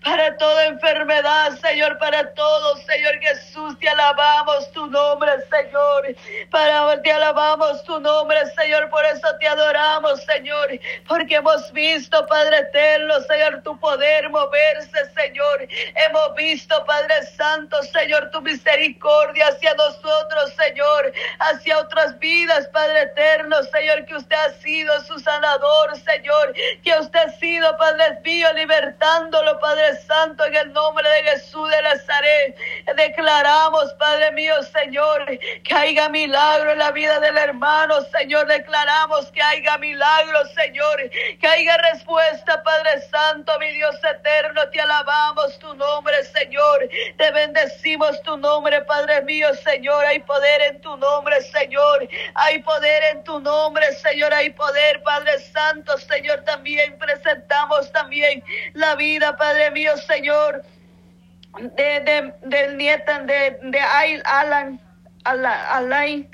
para 0.03 0.36
toda 0.38 0.65
enfermedad, 0.65 1.51
Señor, 1.60 1.98
para 2.00 2.34
todo, 2.34 2.75
Señor 2.77 3.20
Jesús, 3.20 3.77
te 3.79 3.88
alabamos 3.88 4.72
tu 4.72 4.88
nombre, 4.88 5.31
Señor, 5.50 6.15
para 6.50 7.00
te 7.03 7.12
alabamos 7.12 7.84
tu 7.84 8.00
nombre, 8.00 8.39
Señor, 8.55 8.89
por 8.89 9.05
eso 9.05 9.27
te 9.39 9.48
adoramos, 9.48 10.24
Señor, 10.24 10.70
porque 11.08 11.36
hemos 11.36 11.72
visto, 11.72 12.25
Padre 12.25 12.58
eterno, 12.58 13.22
Señor, 13.22 13.62
tu 13.62 13.79
poder 13.79 14.27
moverse, 14.29 15.05
Señor, 15.13 15.67
hemos 15.96 16.36
visto, 16.36 16.84
Padre 16.86 17.24
Santo, 17.38 17.81
Señor, 17.84 18.31
tu 18.31 18.41
misericordia 18.41 19.50
hacia 19.50 19.75
nosotros, 19.75 20.53
Señor, 20.58 21.13
hacia 21.39 21.77
otras 21.77 22.17
vidas, 22.17 22.67
Padre 22.70 23.03
eterno, 23.03 23.62
Señor, 23.65 24.05
que 24.05 24.15
usted 24.15 24.36
ha 24.36 24.50
sido 24.62 25.00
su 25.01 25.20
sanador, 25.20 25.96
Señor, 25.98 26.53
que 26.84 26.91
usted 27.00 27.20
ha 27.20 27.29
sido, 27.34 27.77
Padre 27.77 28.20
mío, 28.24 28.51
libertándolo, 28.53 29.60
Padre 29.60 29.90
Santo, 29.95 30.45
en 30.45 30.55
el 30.55 30.74
nombre 30.74 31.07
de 31.10 31.24
Jesús 31.31 31.69
de 31.69 31.81
Nazaret. 31.81 32.57
Declaramos, 32.95 33.93
Padre 33.93 34.31
mío, 34.31 34.53
Señor, 34.63 35.25
que 35.63 35.74
haya 35.74 36.10
milagro 36.10 36.71
en 36.71 36.79
la 36.79 36.91
vida 36.91 37.19
del 37.19 37.38
hermano, 37.38 38.01
Señor. 38.17 38.48
Declaramos 38.48 39.31
que 39.31 39.41
haya 39.41 39.77
milagro, 39.77 40.45
Señor. 40.55 41.10
Que 41.39 41.48
haya 41.48 41.77
respuesta, 41.91 42.63
Padre 42.63 43.01
Santo, 43.10 43.57
mi 43.60 43.71
Dios 43.71 43.95
eterno. 44.03 44.62
Te 44.69 44.81
alabamos 44.81 45.57
tu 45.60 45.74
nombre, 45.75 46.24
Señor. 46.25 46.89
Te 47.17 47.31
bendecimos 47.31 48.21
tu 48.24 48.38
nombre, 48.38 48.81
Padre 48.81 49.21
mío, 49.21 49.53
Señor. 49.55 50.05
Hay 50.05 50.19
poder 50.19 50.62
en 50.62 50.81
tu 50.81 50.95
nombre, 50.98 51.41
Señor. 51.41 52.07
Hay 52.36 52.60
poder 52.60 53.03
en 53.12 53.24
tu 53.24 53.39
nombre, 53.39 53.91
Señor. 53.93 54.33
Hay 54.33 54.50
poder, 54.51 55.01
Padre 55.03 55.39
Santo, 55.39 55.98
Señor. 55.98 56.43
También 56.43 56.98
presentamos 56.98 57.91
también 57.91 58.43
la 58.74 58.95
vida, 58.95 59.36
Padre 59.36 59.71
mío 59.71 59.80
Señor, 60.07 60.63
de, 61.59 62.00
de, 62.00 62.33
del 62.43 62.77
nieto 62.77 63.11
de, 63.25 63.57
de 63.61 63.79
Alan, 64.25 64.79
Alain, 65.23 66.29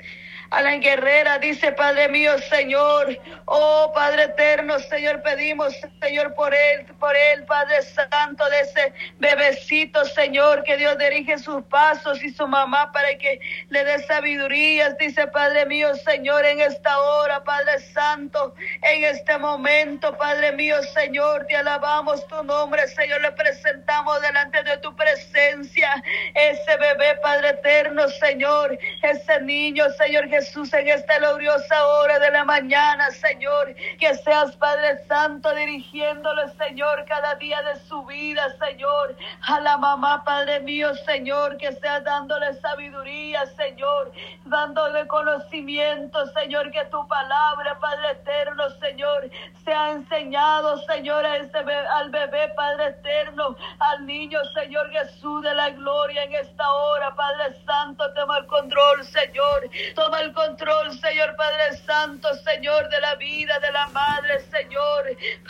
Alan 0.50 0.80
Guerrera 0.80 1.38
dice, 1.38 1.72
Padre 1.72 2.08
mío, 2.08 2.38
Señor, 2.38 3.18
oh 3.44 3.92
Padre 3.94 4.24
eterno, 4.24 4.78
Señor, 4.78 5.20
pedimos, 5.22 5.74
Señor, 6.00 6.34
por 6.34 6.54
él, 6.54 6.86
por 6.98 7.14
él, 7.14 7.44
Padre 7.44 7.82
Santo, 7.82 8.48
de 8.48 8.60
ese 8.60 8.92
bebecito, 9.18 10.06
Señor, 10.06 10.64
que 10.64 10.78
Dios 10.78 10.96
dirige 10.96 11.38
sus 11.38 11.62
pasos 11.64 12.22
y 12.22 12.30
su 12.30 12.48
mamá 12.48 12.90
para 12.92 13.16
que 13.18 13.40
le 13.68 13.84
dé 13.84 13.98
sabiduría, 14.04 14.90
dice, 14.98 15.26
Padre 15.26 15.66
mío, 15.66 15.94
Señor, 15.96 16.46
en 16.46 16.60
esta 16.60 16.98
hora, 16.98 17.44
Padre 17.44 17.80
Santo, 17.80 18.54
en 18.82 19.04
este 19.04 19.36
momento, 19.36 20.16
Padre 20.16 20.52
mío, 20.52 20.82
Señor, 20.94 21.44
te 21.46 21.56
alabamos 21.56 22.26
tu 22.26 22.42
nombre, 22.42 22.88
Señor, 22.88 23.20
le 23.20 23.32
presentamos 23.32 24.20
delante 24.22 24.62
de 24.62 24.78
tu 24.78 24.96
presencia 24.96 26.02
ese 26.34 26.76
bebé, 26.78 27.16
Padre 27.22 27.50
eterno, 27.50 28.08
Señor, 28.08 28.78
ese 29.02 29.40
niño, 29.42 29.84
Señor, 29.98 30.28
Jesús, 30.38 30.72
en 30.72 30.86
esta 30.86 31.18
gloriosa 31.18 31.84
hora 31.84 32.20
de 32.20 32.30
la 32.30 32.44
mañana, 32.44 33.10
Señor, 33.10 33.74
que 33.98 34.14
seas 34.14 34.54
Padre 34.54 35.04
Santo 35.08 35.52
dirigiéndole, 35.52 36.48
Señor, 36.50 37.04
cada 37.06 37.34
día 37.34 37.60
de 37.62 37.80
su 37.88 38.04
vida, 38.06 38.46
Señor, 38.64 39.16
a 39.42 39.58
la 39.60 39.76
mamá, 39.76 40.22
Padre 40.22 40.60
mío, 40.60 40.94
Señor, 41.06 41.56
que 41.56 41.72
seas 41.72 42.04
dándole 42.04 42.54
sabiduría, 42.60 43.46
Señor, 43.56 44.12
dándole 44.44 45.08
conocimiento, 45.08 46.24
Señor, 46.28 46.70
que 46.70 46.84
tu 46.84 47.06
palabra, 47.08 47.76
Padre 47.80 48.12
eterno, 48.12 48.70
Señor, 48.78 49.28
se 49.64 49.72
ha 49.72 49.90
enseñado, 49.90 50.78
Señor, 50.86 51.26
a 51.26 51.34
al 51.34 52.10
bebé, 52.10 52.48
Padre 52.54 52.86
eterno, 52.90 53.56
al 53.80 54.06
niño, 54.06 54.38
Señor 54.54 54.88
Jesús 54.90 55.42
de 55.42 55.54
la 55.54 55.70
gloria 55.70 56.22
en 56.22 56.34
esta 56.34 56.72
hora, 56.72 57.12
Padre 57.16 57.56
Santo, 57.66 58.04
toma 58.14 58.38
el 58.38 58.46
control, 58.46 59.04
Señor, 59.04 59.68
toma 59.96 60.20
el 60.20 60.27
control, 60.32 60.98
Señor 61.00 61.36
Padre 61.36 61.76
Santo, 61.86 62.28
Señor 62.34 62.88
de 62.88 63.00
la 63.00 63.14
vida 63.16 63.58
de 63.58 63.72
la 63.72 63.86
madre, 63.88 64.40
Señor. 64.50 65.04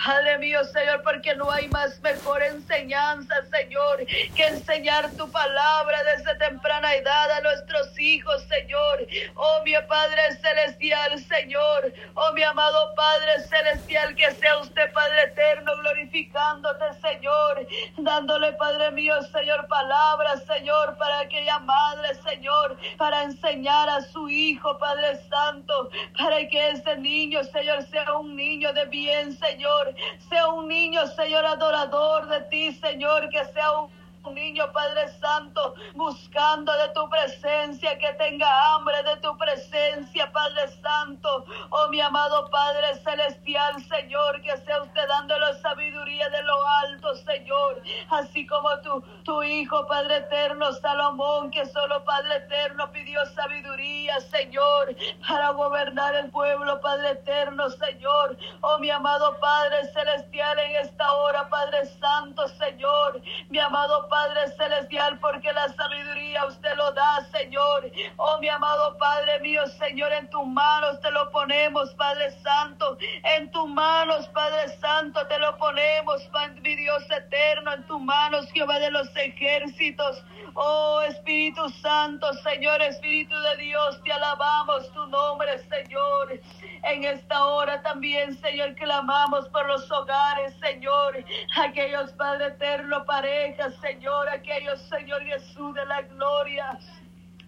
Padre 0.05 0.39
mío, 0.39 0.65
Señor, 0.65 1.03
porque 1.03 1.35
no 1.37 1.51
hay 1.51 1.69
más 1.69 2.01
mejor 2.01 2.43
enseñanza, 2.43 3.35
Señor, 3.51 4.07
que 4.35 4.47
enseñar 4.47 5.11
tu 5.13 5.31
palabra 5.31 6.03
desde 6.05 6.35
temprana 6.37 6.95
edad 6.95 7.31
a 7.31 7.41
nuestros 7.41 7.99
hijos, 7.99 8.43
Señor. 8.49 8.88
Oh, 9.35 9.63
mi 9.65 9.73
Padre 9.89 10.33
Celestial, 10.41 11.19
Señor. 11.19 11.93
Oh, 12.15 12.33
mi 12.33 12.43
amado 12.43 12.95
Padre 12.95 13.41
Celestial, 13.41 14.15
que 14.15 14.31
sea 14.33 14.59
usted, 14.59 14.93
Padre 14.93 15.25
Eterno, 15.25 15.73
glorificándote, 15.83 16.85
Señor. 17.01 17.67
Dándole, 17.97 18.53
Padre 18.55 18.91
mío, 18.93 19.15
Señor, 19.33 19.67
palabras, 19.69 20.45
Señor, 20.45 20.97
para 20.99 21.21
aquella 21.21 21.59
madre, 21.61 22.15
Señor, 22.17 22.77
para 22.97 23.23
enseñar 23.23 23.89
a 23.89 24.01
su 24.03 24.29
hijo 24.29 24.79
Padre 24.79 25.17
Santo, 25.29 25.91
para 26.19 26.47
que 26.49 26.71
ese 26.71 26.97
niño, 26.97 27.43
Señor, 27.45 27.83
sea 27.85 28.15
un 28.15 28.37
niño 28.37 28.73
de 28.73 28.85
bien, 28.87 29.33
Señor, 29.33 29.95
sea 30.29 30.49
un 30.49 30.69
niño, 30.69 31.07
Señor, 31.09 31.45
adorador 31.45 32.29
de 32.29 32.41
ti, 32.43 32.73
Señor, 32.73 33.29
que 33.31 33.45
sea 33.47 33.73
un 33.73 33.98
niño, 34.27 34.71
Padre 34.73 35.09
Santo, 35.21 35.75
buscando 35.95 36.73
de 36.73 36.89
tu 36.91 37.09
presencia, 37.09 37.99
que 37.99 38.13
tenga 38.15 38.75
hambre 38.75 39.03
de 39.03 39.17
tu 39.19 39.37
presencia, 39.39 40.31
Padre 40.33 40.69
Santo. 40.83 41.45
Oh, 41.71 41.89
mi 41.89 42.01
amado 42.01 42.49
Padre 42.51 42.95
Celestial, 43.03 43.83
Señor, 43.85 44.41
que 44.43 44.57
sea 44.59 44.83
usted 44.83 45.09
dándole 45.09 45.55
sabiduría 45.61 46.29
de 46.29 46.43
lo 46.43 46.67
alto, 46.67 47.15
Señor. 47.17 47.83
Así 48.11 48.47
como 48.47 48.69
tu, 48.81 49.01
tu 49.25 49.43
Hijo, 49.43 49.87
Padre 49.87 50.19
Eterno, 50.19 50.73
Salomón, 50.73 51.51
que 51.51 51.65
solo 51.67 52.05
Padre 52.05 52.37
Eterno 52.37 52.91
pidió 52.93 53.25
sabiduría, 53.27 54.21
Señor, 54.21 54.95
para 55.27 55.51
gobernar 55.51 56.15
el 56.15 56.31
pueblo, 56.31 56.81
Padre 56.81 57.11
Eterno, 57.11 57.71
Señor. 57.71 58.37
Oh, 58.61 58.79
mi 58.79 58.91
amado 58.91 59.39
Padre 59.41 59.85
Celestial, 59.93 60.59
en 60.59 60.77
esta 60.77 61.13
hora, 61.13 61.49
Padre 61.49 61.87
Santo, 61.87 62.47
Señor. 62.49 63.21
Mi 63.49 63.59
amado 63.59 64.08
Padre 64.09 64.49
Celestial, 64.57 65.19
porque 65.21 65.53
la 65.53 65.69
sabiduría 65.69 66.45
usted 66.47 66.75
lo 66.77 66.93
da, 66.93 67.27
Señor. 67.33 67.91
Oh, 68.17 68.39
mi 68.39 68.49
amado 68.49 68.97
Padre 68.99 69.41
mío, 69.41 69.67
Señor, 69.79 70.13
en 70.13 70.29
tus 70.31 70.47
manos 70.47 71.01
te 71.01 71.11
lo 71.11 71.31
ponemos, 71.31 71.95
Padre 71.95 72.31
Santo. 72.43 72.97
En 73.25 73.51
tus 73.51 73.69
manos, 73.69 74.29
Padre 74.29 74.69
Santo, 74.79 75.27
te 75.27 75.39
lo 75.39 75.57
ponemos, 75.59 76.29
mi 76.63 76.77
Dios 76.77 77.05
eterno, 77.11 77.73
en 77.73 77.87
tus 77.87 78.01
manos, 78.01 78.51
Jehová 78.53 78.79
de 78.79 78.91
los 78.91 79.09
ejércitos. 79.17 80.23
Oh 80.55 81.01
Espíritu 81.03 81.69
Santo, 81.83 82.33
Señor, 82.35 82.83
Espíritu 82.83 83.35
de 83.39 83.57
Dios, 83.65 84.03
te 84.03 84.13
alabamos 84.13 84.91
tu 84.93 85.07
nombre, 85.07 85.59
Señor. 85.69 86.41
En 86.83 87.05
esta 87.05 87.45
hora 87.45 87.83
también, 87.83 88.37
Señor, 88.39 88.75
clamamos 88.75 89.49
por 89.49 89.67
los 89.67 89.91
hogares, 89.91 90.55
Señor. 90.61 91.25
Aquellos, 91.57 92.13
Padre 92.13 92.49
eterno, 92.49 93.05
parejas, 93.05 93.75
Señor. 93.77 94.29
Aquellos, 94.29 94.81
Señor 94.83 95.23
Jesús 95.25 95.75
de 95.75 95.85
la 95.87 96.03
gloria. 96.03 96.79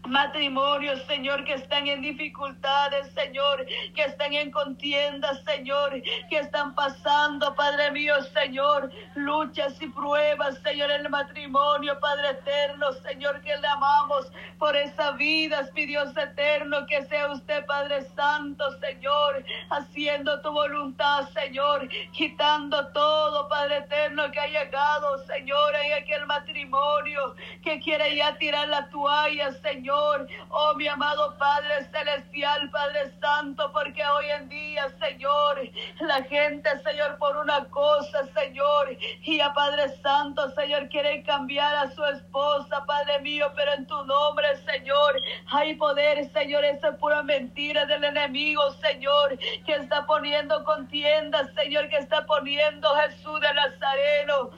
Matrimonios, 0.09 1.03
Señor, 1.07 1.45
que 1.45 1.55
están 1.55 1.87
en 1.87 2.01
dificultades, 2.01 3.11
Señor, 3.13 3.67
que 3.95 4.03
están 4.03 4.33
en 4.33 4.51
contiendas, 4.51 5.43
Señor, 5.45 6.03
que 6.29 6.39
están 6.39 6.75
pasando, 6.75 7.55
Padre 7.55 7.91
mío, 7.93 8.15
Señor, 8.35 8.91
luchas 9.15 9.81
y 9.81 9.89
pruebas, 9.89 10.59
Señor, 10.63 10.91
en 10.91 11.03
el 11.03 11.11
matrimonio, 11.11 11.99
Padre 12.01 12.31
eterno, 12.31 12.93
Señor, 12.93 13.41
que 13.43 13.57
le 13.57 13.67
amamos 13.67 14.33
por 14.59 14.75
esa 14.75 15.13
vida, 15.13 15.69
mi 15.75 15.87
Dios 15.87 16.17
eterno, 16.17 16.87
que 16.87 17.05
sea 17.07 17.31
usted, 17.31 17.65
Padre 17.67 18.03
Santo, 18.17 18.65
Señor, 18.81 19.45
haciendo 19.71 20.41
tu 20.41 20.51
voluntad, 20.51 21.29
Señor, 21.31 21.89
quitando 22.13 22.87
todo, 22.89 23.49
Padre 23.49 23.79
eterno, 23.79 24.31
que 24.31 24.41
ha 24.41 24.47
llegado, 24.47 25.19
Señor, 25.27 25.75
en 25.85 26.03
aquel 26.03 26.27
matrimonio, 26.27 27.35
que 27.63 27.79
quiere 27.81 28.17
ya 28.17 28.37
tirar 28.39 28.69
la 28.69 28.89
toalla, 28.89 29.53
Señor 29.53 29.90
Oh, 29.93 30.75
mi 30.77 30.87
amado 30.87 31.37
Padre 31.37 31.85
Celestial, 31.91 32.71
Padre 32.71 33.13
Santo, 33.21 33.71
porque 33.73 34.03
hoy 34.05 34.27
en 34.39 34.49
día, 34.49 34.89
Señor, 35.01 35.61
la 36.01 36.23
gente, 36.25 36.71
Señor, 36.85 37.19
por 37.19 37.37
una 37.37 37.65
cosa, 37.67 38.25
Señor, 38.35 38.97
y 39.23 39.41
a 39.41 39.53
Padre 39.53 39.89
Santo, 40.01 40.49
Señor, 40.51 40.89
quiere 40.89 41.23
cambiar 41.25 41.75
a 41.75 41.91
su 41.91 42.05
esposa, 42.05 42.85
Padre 42.87 43.21
mío, 43.21 43.51
pero 43.57 43.73
en 43.73 43.87
tu 43.87 44.05
nombre, 44.05 44.47
Señor, 44.65 45.17
hay 45.51 45.75
poder, 45.75 46.31
Señor, 46.33 46.65
esa 46.65 46.91
es 46.91 46.97
pura 46.97 47.23
mentira 47.23 47.85
del 47.87 48.05
enemigo, 48.05 48.63
Señor, 48.81 49.37
que 49.67 49.75
está 49.75 50.07
poniendo 50.07 50.63
contiendas, 50.65 51.53
Señor, 51.55 51.89
que 51.89 51.97
está 51.97 52.25
poniendo 52.27 52.89
Jesús 52.97 53.41
de 53.41 53.55
Nazareno 53.55 54.51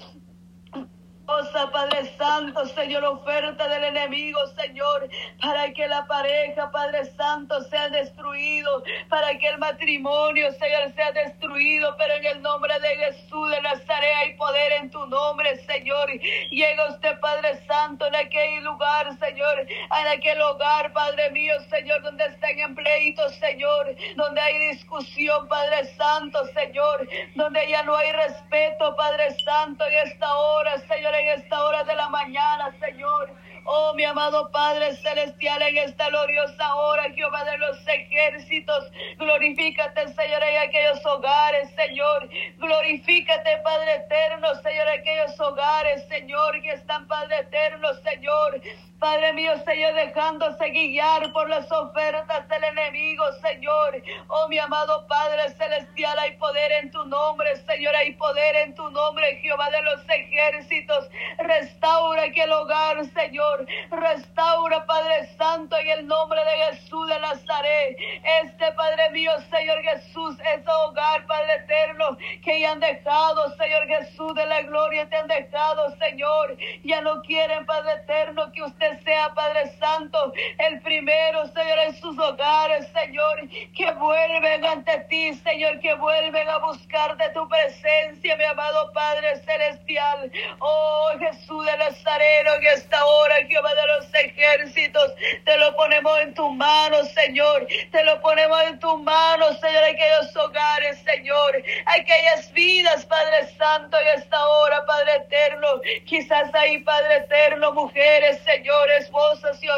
Padre 1.73 2.15
Santo, 2.19 2.67
Señor, 2.67 3.05
oferta 3.05 3.67
del 3.69 3.85
enemigo, 3.85 4.39
Señor, 4.49 5.09
para 5.41 5.73
que 5.73 5.89
la 5.89 6.07
pareja, 6.07 6.71
Padre 6.71 7.07
Santo, 7.17 7.63
sea 7.65 7.89
destruido, 7.89 8.83
para 9.09 9.39
que 9.39 9.49
el 9.49 9.59
matrimonio, 9.59 10.53
Señor, 10.53 10.93
sea 10.95 11.11
destruido, 11.13 11.97
pero 11.97 12.15
en 12.15 12.25
el 12.27 12.43
nombre 12.43 12.79
de 12.81 12.97
Jesús 12.97 13.51
de 13.51 13.63
Nazaret 13.63 14.15
hay 14.21 14.35
poder 14.35 14.73
en 14.73 14.91
tu 14.91 15.07
nombre, 15.07 15.57
Señor. 15.65 16.11
Llega 16.51 16.91
usted, 16.91 17.19
Padre 17.21 17.65
Santo, 17.67 18.07
en 18.07 18.17
aquel 18.17 18.65
lugar, 18.65 19.17
Señor, 19.19 19.61
en 19.61 20.07
aquel 20.09 20.41
hogar, 20.43 20.93
Padre 20.93 21.31
mío, 21.31 21.55
Señor, 21.71 22.03
donde 22.03 22.25
están 22.27 22.59
en 22.59 22.75
pleito, 22.75 23.29
Señor, 23.31 23.95
donde 24.17 24.41
hay 24.41 24.69
discusión, 24.71 25.49
Padre 25.49 25.87
Santo, 25.97 26.47
Señor, 26.49 27.09
donde 27.35 27.69
ya 27.69 27.83
no 27.85 27.97
hay 27.97 28.13
respeto, 28.13 28.95
Padre 28.97 29.35
Santo, 29.45 29.85
en 29.87 30.09
esta 30.09 30.37
hora, 30.37 30.79
Señor, 30.79 31.15
en 31.23 31.41
esta 31.41 31.65
hora 31.65 31.85
de 31.85 31.95
la 31.95 32.09
mañana, 32.09 32.75
Señor. 32.81 33.31
Oh, 33.65 33.95
mi 33.95 34.05
amado 34.05 34.51
Padre 34.51 34.97
Celestial, 34.97 35.63
en 35.63 35.77
esta 35.79 36.09
gloriosa 36.09 36.75
hora, 36.75 37.05
Jehová 37.15 37.45
de 37.45 37.59
los 37.59 37.79
ejércitos, 37.87 38.91
glorifícate, 39.19 40.09
Señor, 40.09 40.43
en 40.43 40.69
aquellos 40.69 41.07
hogares, 41.07 41.71
Señor. 41.77 42.29
Glorifícate, 42.59 43.59
Padre 43.59 43.95
eterno, 43.95 44.49
Señor, 44.63 44.89
en 44.89 45.01
aquellos 45.01 45.41
hogares, 45.41 46.05
Señor, 46.09 46.61
que 46.61 46.73
están, 46.73 47.07
Padre 47.07 47.39
eterno, 47.39 47.89
Señor. 48.03 48.61
Padre 48.99 49.33
mío, 49.33 49.53
Señor, 49.65 49.95
dejándose 49.95 50.71
guiar 50.71 51.33
por 51.33 51.49
las 51.49 51.71
ofertas 51.73 52.49
del 52.49 52.63
enemigo, 52.63 53.25
Señor. 53.43 54.01
Oh, 54.29 54.47
mi 54.49 54.61
amado 54.61 55.09
Padre 55.09 55.51
Celestial, 55.51 56.17
hay 56.21 56.37
poder 56.37 56.71
en 56.81 56.91
tu 56.93 57.05
nombre, 57.07 57.57
Señor, 57.67 57.97
hay 57.97 58.13
poder 58.13 58.55
en 58.57 58.77
tu 58.77 58.89
nombre, 58.91 59.41
Jehová 59.43 59.71
de 59.71 59.83
los 59.83 60.09
ejércitos. 60.09 61.11
Restaura 61.39 62.23
aquel 62.23 62.53
hogar, 62.53 63.05
Señor. 63.07 63.52
Restaura, 63.91 64.85
Padre 64.87 65.27
Santo, 65.37 65.77
en 65.77 65.89
el 65.91 66.07
nombre 66.07 66.41
de 66.45 66.77
Jesús 66.77 67.09
de 67.09 67.21
Nazaret. 67.21 67.97
Este, 68.43 68.73
Padre 68.73 69.11
mío, 69.11 69.33
Señor 69.51 69.83
Jesús, 69.83 70.37
ese 70.55 70.71
hogar, 70.71 71.27
Padre 71.27 71.55
eterno, 71.57 72.17
que 72.43 72.67
han 72.67 72.81
dejado, 72.81 73.55
Señor 73.57 73.87
Jesús 73.87 74.35
de 74.35 74.47
la 74.47 74.63
gloria, 74.63 75.09
te 75.09 75.17
han 75.17 75.29
dejado, 75.29 75.95
Señor. 75.97 76.57
Ya 76.85 77.01
no 77.01 77.23
quieren, 77.23 77.67
Padre 77.67 77.93
eterno, 78.03 78.51
que 78.53 78.63
usted 78.63 79.03
sea, 79.03 79.35
Padre 79.35 79.77
Santo, 79.79 80.33
el 80.59 80.81
primero, 80.83 81.47
Señor, 81.49 81.79
en 81.87 81.97
sus 81.97 82.19
hogares, 82.19 82.89
Señor, 82.93 83.49
que 83.77 83.91
vuelven 83.93 84.65
ante 84.65 84.99
ti, 85.09 85.35
Señor, 85.35 85.81
que 85.81 85.95
vuelven 85.95 86.49
a 86.49 86.59
buscar 86.59 87.17
de 87.17 87.29
tu 87.31 87.49
presencia, 87.49 88.37
mi 88.37 88.45
amado 88.45 88.93
Padre 88.93 89.37
Celestial. 89.45 90.31
Oh 90.59 91.11
Jesús 91.19 91.67
de 91.67 91.77
Nazareno, 91.77 92.55
en 92.55 92.67
esta 92.67 93.05
hora, 93.05 93.42
Jehová 93.49 93.75
de 93.75 93.87
los 93.87 94.15
ejércitos, 94.15 95.15
te 95.45 95.57
lo 95.59 95.75
ponemos 95.75 96.21
en 96.21 96.35
tus 96.35 96.53
manos, 96.53 97.09
Señor, 97.13 97.67
te 97.91 98.05
lo 98.05 98.21
ponemos 98.21 98.63
en 98.69 98.79
tus 98.79 99.01
manos, 99.01 99.59
Señor, 99.61 99.85
aquellos 99.85 100.37
hogares, 100.37 101.03
Señor, 101.05 101.63
aquellas 101.87 102.53
vidas, 102.53 103.05
Padre 103.07 103.49
Santo, 103.59 103.99
en 103.99 104.21
esta 104.21 104.47
hora, 104.47 104.85
Padre 104.87 105.17
eterno, 105.17 105.81
quizás 106.07 106.55
ahí, 106.55 106.79
Padre 106.79 107.17
eterno, 107.17 107.73
mujeres, 107.73 108.41
Señor, 108.45 108.91
esposas 108.93 109.63
y. 109.63 109.72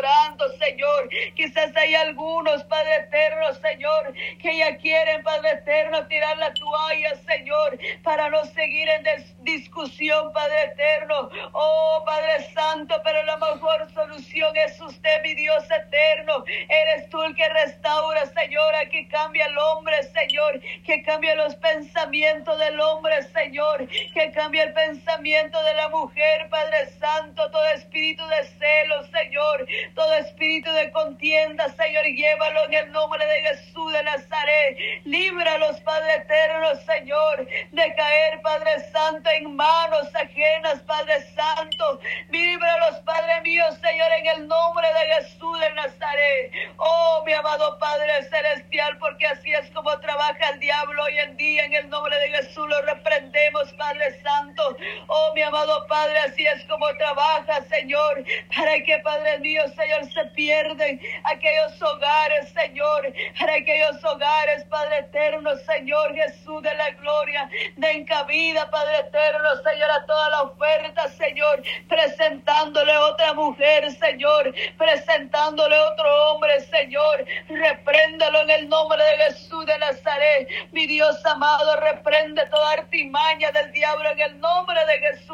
Quizás 1.35 1.76
hay 1.76 1.95
algunos, 1.95 2.64
Padre 2.64 2.97
eterno, 2.97 3.52
Señor, 3.54 4.14
que 4.40 4.59
ya 4.59 4.76
quieren, 4.76 5.23
Padre 5.23 5.50
eterno, 5.50 6.07
tirar 6.07 6.37
la 6.38 6.52
toalla, 6.54 7.14
Señor, 7.26 7.78
para 8.02 8.28
no 8.31 8.45
seguir 8.45 8.88
en 8.88 9.05
discusión, 9.40 10.33
Padre 10.33 10.64
eterno. 10.64 11.31
Oh, 11.53 12.03
Padre 12.05 12.42
Santo, 12.53 13.01
pero 13.05 13.22
la 13.25 13.37
mejor 13.37 13.90
solución 13.92 14.57
es 14.57 14.81
usted, 14.81 15.22
mi 15.22 15.35
Dios 15.35 15.64
eterno. 15.70 16.44
Eres 16.68 17.09
tú 17.11 17.22
el 17.22 17.35
que 17.35 17.48
restaura, 17.48 18.27
Señor, 18.27 18.72
que 18.90 19.09
cambia 19.09 19.46
el 19.46 19.59
hombre, 19.59 20.03
Señor, 20.05 20.61
que 20.85 21.03
cambia 21.03 21.35
los 21.35 21.55
pensamientos 21.57 22.59
del 22.59 22.79
hombre, 22.81 23.22
Señor, 23.22 23.88
que 24.12 24.31
cambia 24.33 24.64
el 24.64 24.72
pensamiento 24.72 25.62
de 25.62 25.75
la 25.75 25.88
mujer, 25.88 26.48
Padre 26.51 26.87
Santo, 26.98 27.51
todo 27.51 27.66
espíritu 27.68 28.27
de 28.27 28.44
celo 28.44 29.05
Señor. 29.05 29.66
Todo 29.94 30.12
espíritu 30.14 30.70
de 30.72 30.90
contienda, 31.14 31.68
Señor, 31.77 32.05
llévalo 32.07 32.64
en 32.66 32.74
el 32.74 32.92
nombre 32.92 33.24
de 33.24 33.42
Jesús 33.42 33.92
de 33.92 34.03
Nazaret. 34.03 34.79
Líbralos, 35.05 35.81
Padre 35.83 36.14
eterno, 36.16 36.74
Señor, 36.85 37.46
de 37.70 37.94
caer, 37.94 38.42
Padre 38.42 38.81
Santo, 38.90 39.31
en 39.31 39.55
manos 39.55 40.12
ajenas, 40.12 40.81
Padre 40.81 41.22
Santo. 41.37 42.00
Líbralos, 42.31 42.98
Padre 43.05 43.42
mío, 43.42 43.64
Señor, 43.81 44.09
en 44.18 44.27
el 44.27 44.48
nombre 44.48 44.87
de 44.88 45.14
Jesús 45.14 45.61
de 45.61 45.72
Nazaret. 45.74 46.53
Oh, 46.79 47.22
mi 47.24 47.33
amado 47.33 47.79
Padre 47.79 48.24
Celestial, 48.24 48.98
porque 48.98 49.27
así 49.27 49.53
es 49.53 49.70
como 49.70 49.96
trabaja 50.00 50.50
el 50.53 50.59
diablo 50.59 51.05
hoy 51.05 51.18
en 51.18 51.37
día. 51.37 51.64
En 51.64 51.74
el 51.74 51.90
nombre 51.90 52.18
de 52.18 52.29
Jesús 52.31 52.68
lo 52.68 52.83
reprendemos, 52.83 53.72
Padre 53.74 54.20
Santo. 54.20 54.77
Oh, 55.07 55.33
mi 55.35 55.42
amado 55.42 55.87
Padre, 55.87 56.18
así 56.27 56.44
es 56.44 56.64
como 56.64 56.87
trabaja, 56.96 57.62
Señor, 57.68 58.24
para 58.55 58.83
que, 58.83 58.98
Padre 58.98 59.38
mío, 59.38 59.62
Señor, 59.77 60.11
se 60.12 60.24
pierden 60.35 61.04
aquellos 61.25 61.81
hogares, 61.83 62.49
Señor, 62.51 63.12
para 63.38 63.55
aquellos 63.55 64.05
hogares, 64.05 64.64
Padre 64.64 64.99
eterno, 64.99 65.57
Señor 65.59 66.14
Jesús 66.14 66.62
de 66.62 66.75
la 66.75 66.90
gloria, 66.90 67.49
den 67.77 68.05
cabida, 68.05 68.71
Padre 68.71 68.99
eterno, 68.99 69.49
Señor, 69.62 69.90
a 69.90 70.07
toda 70.07 70.29
la 70.31 70.43
oferta, 70.43 71.09
Señor, 71.09 71.62
presentándole 71.88 72.97
otra 72.99 73.35
mujer, 73.35 73.90
Señor, 73.93 74.55
presentándole 74.79 75.79
otro 75.79 76.33
hombre, 76.33 76.61
Señor, 76.61 77.25
repréndalo 77.49 78.43
en 78.43 78.51
el 78.51 78.69
nombre 78.69 79.03
de 79.03 79.25
Jesús 79.25 79.67
de 79.67 79.79
Nazaret, 79.79 80.49
mi 80.73 80.87
Dios 80.87 81.25
amado, 81.27 81.77
reprende 81.81 82.45
toda 82.47 82.73
artimaña 82.73 83.51
del 83.53 83.73
diablo 83.73 84.11
en 84.11 84.21
el 84.21 84.40
nombre 84.40 84.79
de 84.87 84.99
Jesús 84.99 85.34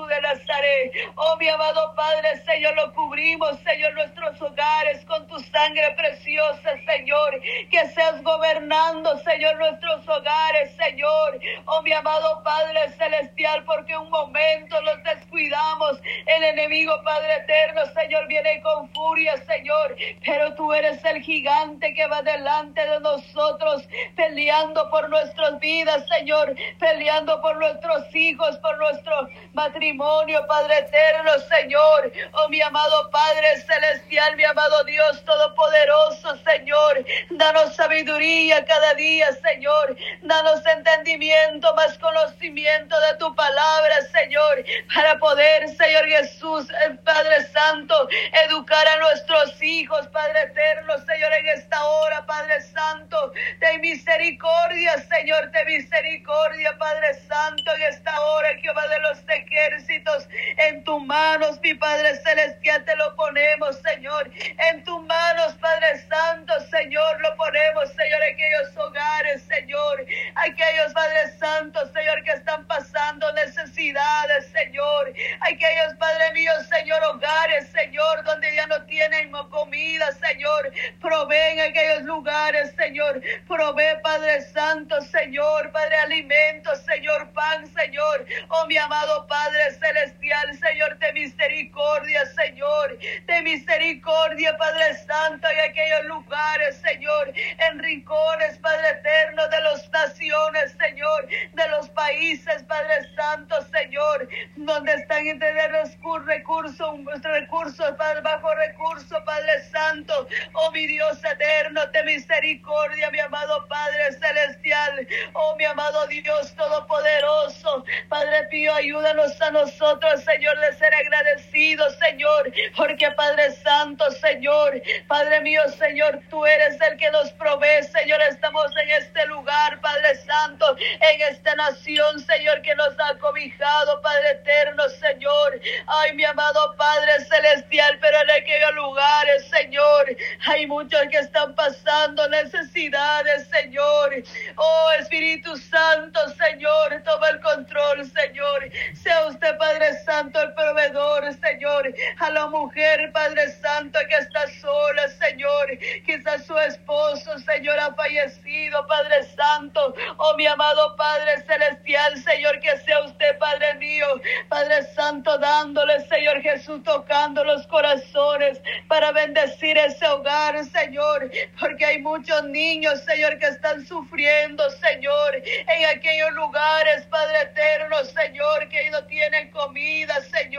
oh 1.21 1.37
mi 1.37 1.49
amado 1.49 1.95
Padre, 1.95 2.43
Señor, 2.45 2.75
lo 2.77 2.93
cubrimos 2.95 3.61
Señor, 3.65 3.95
nuestros 3.95 4.41
hogares 4.41 5.05
con 5.07 5.27
tu 5.27 5.39
sangre 5.39 5.93
preciosa, 5.97 6.71
Señor. 6.87 7.41
Que 7.71 7.87
seas 7.89 8.23
gobernando, 8.23 9.19
Señor, 9.19 9.57
nuestros 9.59 10.09
hogares, 10.09 10.75
Señor. 10.77 11.39
Oh, 11.67 11.83
mi 11.83 11.93
amado 11.93 12.43
Padre 12.43 12.91
Celestial, 12.97 13.65
porque 13.65 13.97
un 13.97 14.09
momento 14.11 14.81
los 14.83 15.03
descuidamos. 15.05 16.01
El 16.27 16.45
enemigo, 16.45 16.93
Padre 17.05 17.37
eterno, 17.37 17.83
Señor, 17.95 18.27
viene 18.29 18.63
con 18.63 18.89
furia, 18.93 19.37
Señor. 19.45 19.97
Pero 20.25 20.55
tú 20.55 20.73
eres 20.73 21.05
el 21.05 21.23
gigante 21.23 21.93
que 21.95 22.07
va 22.07 22.23
delante 22.23 22.81
de 22.81 23.01
nosotros, 23.01 23.87
peleando 24.17 24.89
por 24.91 25.09
nuestras 25.11 25.59
vidas, 25.61 26.07
Señor. 26.09 26.55
Peleando 26.79 27.41
por 27.41 27.57
nuestros 27.59 28.15
hijos, 28.15 28.57
por 28.59 28.79
nuestro 28.79 29.29
matrimonio, 29.53 30.47
Padre 30.47 30.79
eterno, 30.79 31.10
Señor. 31.49 32.13
Oh, 32.33 32.49
mi 32.49 32.61
amado 32.61 33.11
Padre. 33.11 33.61
Celestial, 33.61 34.37
mi 34.37 34.45
amado 34.45 34.85
Dios 34.85 35.25
Todopoderoso, 35.25 36.37
Señor. 36.45 37.05
Danos 37.31 37.75
sabiduría 37.75 38.65
cada 38.65 38.95
día 38.95 39.31
Señor. 39.43 39.97
Danos 40.23 40.65
entendimiento, 40.67 41.75
más 41.75 41.99
conocimiento 41.99 42.99
de 43.01 43.17
tu 43.19 43.35
palabra, 43.35 44.03
Señor, 44.13 44.65
para 44.95 45.19
poder, 45.19 45.69
Señor 45.69 46.07
Jesús, 46.07 46.69
eh, 46.71 46.97
Padre 47.05 47.45
Santo, 47.49 48.09
educar 48.47 48.87
a 48.87 48.99
nuestros 48.99 49.63
hijos, 49.63 50.07
Padre 50.09 50.43
eterno, 50.43 50.95
Señor, 51.07 51.33
en 51.33 51.49
esta 51.49 51.85
hora, 51.85 52.27
Padre 52.27 52.61
Santo, 52.63 53.33
de 53.59 53.79
misericordia, 53.79 54.99
Señor, 55.09 55.51
de 55.51 55.65
misericordia, 55.65 56.77
Padre 56.79 57.15
Santo, 57.29 57.75
en 57.77 57.83
esta 57.83 58.21
hora, 58.21 58.49
Jehová 58.61 58.87
de 58.89 59.01
los 59.01 59.19
ejércitos, 59.29 60.29
en 60.69 60.85
manos, 61.07 61.61
mi 61.63 61.75
Padre 61.75 62.17
Celestial, 62.17 62.85
te 62.85 62.97
lo 62.97 63.15
ponemos, 63.17 63.77
Señor, 63.81 64.31
en 64.71 64.85
tus 64.85 65.03
manos, 65.07 65.55
Padre 65.61 65.99
Santo, 66.09 66.53
Señor, 66.71 67.21
lo 67.21 67.37
ponemos, 67.37 67.89
Señor, 67.91 68.23
aquellos 68.23 68.77
hogares, 68.77 69.43
Señor, 69.43 70.07
aquellos, 70.37 70.93
Padre 70.93 71.33
Santo, 71.39 71.81
Señor, 71.93 72.23
que 72.25 72.33
están 72.33 72.67
pasando 72.67 73.33
necesidades, 73.35 74.47
Señor, 74.53 75.13
aquellos, 75.41 75.95
Padre 75.99 76.33
mío, 76.35 76.53
Señor, 76.69 77.03
hogares, 77.05 77.69
Señor, 77.69 78.25
donde 78.25 78.55
ya 78.55 78.67
no 78.67 78.83
tienen 78.85 79.31
comida, 79.51 80.13
Señor, 80.13 80.73
proveen 81.01 81.61
aquellos 81.61 82.03
lugares, 82.03 82.73
Señor, 82.77 83.21
provee, 83.47 84.01
Padre 84.03 84.43
Santo, 84.43 85.01
Señor, 85.03 85.71
Padre, 85.73 85.97
alimento, 85.97 86.75
Señor, 86.77 87.31
pan, 87.33 87.67
Señor, 87.67 88.27
oh 88.49 88.67
mi 88.67 88.77
amado 88.77 89.27
Padre 89.27 89.73
Celestial, 89.73 90.59
Señor, 90.59 90.90
de 90.99 91.13
misericordia, 91.13 92.27
Señor, 92.27 92.99
de 93.27 93.43
misericordia, 93.43 94.57
Padre 94.57 94.95
Santo, 95.07 95.49
en 95.49 95.71
aquellos 95.71 96.05
lugares, 96.07 96.77
Señor, 96.77 97.33
en 97.35 97.79
rincones, 97.79 98.59
Padre 98.59 98.91
eterno, 98.91 99.47
de 99.49 99.61
las 99.61 99.91
naciones, 99.91 100.77
Señor, 100.79 101.29
de 101.53 101.69
los 101.69 101.89
países, 101.91 102.63
Padre 102.65 103.09
Santo, 103.15 103.57
Señor, 103.71 104.29
donde 104.57 104.93
están 104.95 105.27
entre 105.27 105.53
los 105.71 105.91
recursos, 106.27 106.91
recursos, 107.23 107.93
Padre, 107.97 108.21
bajo 108.23 108.55
recursos, 108.55 109.23
Padre 109.25 109.63
Santo, 109.71 110.29
oh 110.55 110.71
mi 110.73 110.87
Dios 110.87 111.19
eterno, 111.25 111.87
de 111.87 112.03
misericordia, 112.05 113.11
mi 113.11 113.21
amado 113.21 113.67
Padre 113.69 114.13
Celestial, 114.13 115.07
oh 115.35 115.57
mi 115.57 115.65
amado 115.65 116.07
Dios 116.09 116.55
Todopoderoso, 116.55 117.85
Padre 118.09 118.45
Pío, 118.51 118.75
ayúdanos 118.75 119.41
a 119.41 119.51
nosotros, 119.51 120.25
Señor, 120.25 120.59
ser 120.81 120.95
agradecidos, 120.95 121.95
Señor, 121.99 122.51
porque 122.75 123.11
Padre 123.13 123.53
Santo, 123.53 124.11
Señor, 124.13 124.83
Padre 125.07 125.43
mío, 125.43 125.61
Señor, 125.79 126.21
tú 126.31 126.45
eres 126.47 126.81
el 126.81 126.97
que 126.97 127.11
nos 127.11 127.31
provee, 127.33 127.83
Señor, 127.83 128.21
estamos 128.23 128.75
en 128.83 128.91
este 128.91 129.27
lugar, 129.27 129.79
Padre 129.83 130.17
Santo, 130.17 130.77
en 130.79 131.21
esta 131.31 131.55
nación, 131.55 132.19
Señor, 132.21 132.63
que 132.63 132.75
nos 132.77 132.99
ha 132.99 133.19
cobijado, 133.19 134.01
Padre 134.01 134.31
eterno, 134.31 134.89
Señor, 134.89 135.61
ay, 135.87 136.15
mi 136.15 136.25
amado 136.25 136.75
Padre 136.77 137.25
Celestial, 137.27 137.99
pero 138.01 138.17
en 138.23 138.31
aquellos 138.31 138.75
lugares, 138.75 139.47
Señor, 139.49 140.17
hay 140.47 140.67
muchos 140.67 141.01
que 141.11 141.19
están 141.19 141.55
pasando 141.55 142.27
necesidades, 142.29 143.49
Señor, 143.49 144.15
oh 144.57 144.91
Espíritu 144.99 145.55
Santo, 145.59 146.21
Señor, 146.31 147.03
toma 147.05 147.29
el 147.29 147.41
control, 147.41 148.11
Señor, 148.11 148.71
sea 148.95 149.27
usted, 149.27 149.59
Padre 149.59 149.93
Santo, 150.05 150.41
el 150.41 150.55
proveedor, 150.61 151.33
Señor, 151.41 151.95
a 152.19 152.31
la 152.31 152.47
mujer, 152.49 153.11
Padre 153.13 153.49
Santo, 153.51 153.99
que 154.09 154.17
está 154.17 154.47
sola, 154.61 155.09
Señor, 155.09 155.79
quizás 156.05 156.45
su 156.47 156.57
esposo, 156.59 157.39
Señor, 157.39 157.79
ha 157.79 157.95
fallecido, 157.95 158.87
Padre 158.87 159.25
Santo, 159.25 159.95
oh 160.19 160.37
mi 160.37 160.47
amado 160.47 160.97
Padre 160.97 161.43
Celestial, 161.47 162.17
Señor, 162.19 162.61
que 162.61 162.77
sea 162.79 163.01
usted, 163.05 163.39
Padre 163.39 163.75
mío, 163.75 164.07
Padre 164.49 164.83
Santo, 164.95 165.39
dándole, 165.39 166.01
Señor 166.07 166.43
Jesús, 166.43 166.83
tocando 166.85 167.43
los 167.45 167.67
corazones 167.67 168.61
para 168.89 169.13
bendecir 169.13 169.79
ese 169.79 170.07
hogar, 170.09 170.63
Señor, 170.67 171.31
porque 171.59 171.87
hay 171.87 171.99
muchos 172.01 172.45
niños, 172.45 173.01
Señor, 173.05 173.39
que 173.39 173.47
están 173.47 173.87
sufriendo, 173.87 174.69
Señor, 174.71 175.37
en 175.37 175.97
aquellos 175.97 176.33
lugares, 176.33 177.07
Padre 177.07 177.43
eterno, 177.43 177.97
Señor, 178.05 178.69
que 178.69 178.91
no 178.91 179.03
tienen 179.05 179.51
comida, 179.51 180.15
Señor. 180.23 180.50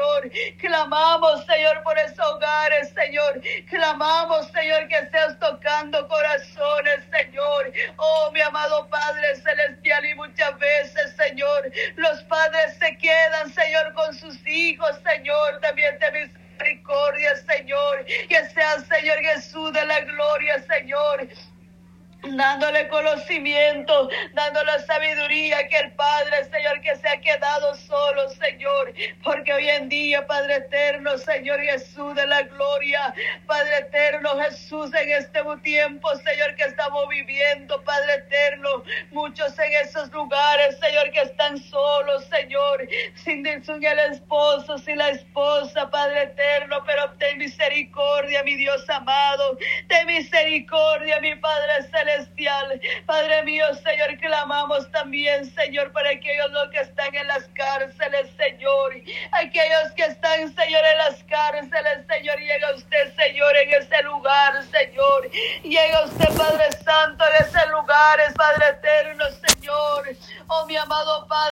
Clamamos, 0.58 1.46
Señor, 1.46 1.84
por 1.84 1.98
esos 2.00 2.20
hogares, 2.20 2.94
Señor. 2.94 3.42
Clamamos, 3.70 4.48
Señor, 4.52 4.88
que 4.88 5.06
seas 5.10 5.38
tocando 5.40 6.08
corazones, 6.08 7.04
Señor. 7.12 7.72
Oh, 7.98 8.32
mi 8.32 8.42
amado 8.42 8.88
Padre 8.90 9.36
Celestial, 9.36 10.06
y 10.06 10.16
muchas 10.16 10.58
veces, 10.60 11.16
Señor, 11.16 11.72
los 11.96 12.24
padres 12.24 12.78
se 12.78 12.98
quedan, 12.98 13.54
Señor, 13.54 13.94
con 13.94 14.14
sus 14.16 14.36
hijos, 14.48 14.92
Señor. 15.04 15.60
También 15.62 15.98
te 16.00 16.12
misericordia, 16.12 17.36
Señor. 17.36 18.06
Que 18.06 18.50
sea, 18.50 18.80
Señor 18.80 19.18
Jesús, 19.20 19.74
de 19.74 19.86
la 19.86 20.00
gloria, 20.02 20.64
Señor 20.64 21.28
dándole 22.24 22.88
conocimiento, 22.88 24.10
dándole 24.34 24.80
sabiduría 24.86 25.68
que 25.68 25.78
el 25.78 25.92
Padre, 25.94 26.46
Señor, 26.46 26.82
que 26.82 26.96
se 26.96 27.08
ha 27.08 27.20
quedado 27.20 27.76
solo, 27.76 28.30
Señor, 28.30 28.94
porque 29.24 29.54
hoy 29.54 29.70
en 29.70 29.90
día, 29.90 30.26
Padre 30.28 30.56
eterno, 30.58 31.18
Señor 31.18 31.60
Jesús 31.62 32.16
de 32.16 32.28
la 32.28 32.44
gloria, 32.44 33.14
Padre 33.48 33.78
eterno, 33.80 34.30
Jesús, 34.40 34.94
en 34.94 35.12
este 35.12 35.42
tiempo, 35.64 36.16
Señor, 36.18 36.56
que 36.56 36.64
estamos 36.64 37.08
viviendo, 37.10 37.82
Padre 37.84 38.14
eterno, 38.16 38.84
muchos 39.12 39.58
en 39.58 39.74
esos 39.84 40.12
lugares, 40.12 40.78
Señor, 40.80 41.12
que 41.12 41.22
están 41.22 41.58
solos, 41.58 42.26
Señor, 42.26 42.88
sin, 43.16 43.44
sin 43.64 43.84
el 43.84 44.00
esposo, 44.12 44.78
sin 44.78 44.98
la 44.98 45.10
esposa, 45.10 45.90
Padre 45.90 46.24
eterno, 46.24 46.84
pero 46.86 47.12
ten 47.18 47.40
misericordia, 47.40 48.44
mi 48.44 48.56
Dios 48.56 48.88
amado, 48.90 49.58
ten 49.88 50.06
misericordia, 50.06 51.20
mi 51.20 51.36
Padre 51.36 51.84
celestial 51.84 52.11
celestial. 52.12 52.82
Padre 53.06 53.44
mío, 53.44 53.66
Señor, 53.76 54.18
clamamos 54.20 54.90
también, 54.92 55.46
Señor, 55.54 55.92
para 55.92 56.10
aquellos 56.10 56.52
los 56.52 56.70
que 56.70 56.80
están 56.80 57.14
en 57.16 57.28
las 57.28 57.46
cárceles, 57.54 58.30
Señor. 58.38 58.96
Aquellos 59.32 59.92
que 59.96 60.04
están, 60.04 60.54
Señor, 60.54 60.82
en 60.86 60.98
las 60.98 61.24
cárceles, 61.24 62.06
Señor. 62.08 62.40
Llega 62.40 62.76
usted, 62.76 63.16
Señor, 63.16 63.56
en 63.58 63.74
ese 63.74 64.04
lugar, 64.04 64.64
Señor. 64.64 65.30
Llega 65.64 66.06
usted, 66.06 66.38
Padre 66.38 66.72
Santo, 66.84 67.24
en 67.26 67.46
ese 67.46 67.68
lugar, 67.68 68.20
es 68.22 68.34
Padre 68.34 68.66
Eterno, 68.70 69.26
Señor. 69.48 70.10
Oh, 70.48 70.66
mi 70.66 70.76
amado 70.78 71.28
Padre. 71.28 71.32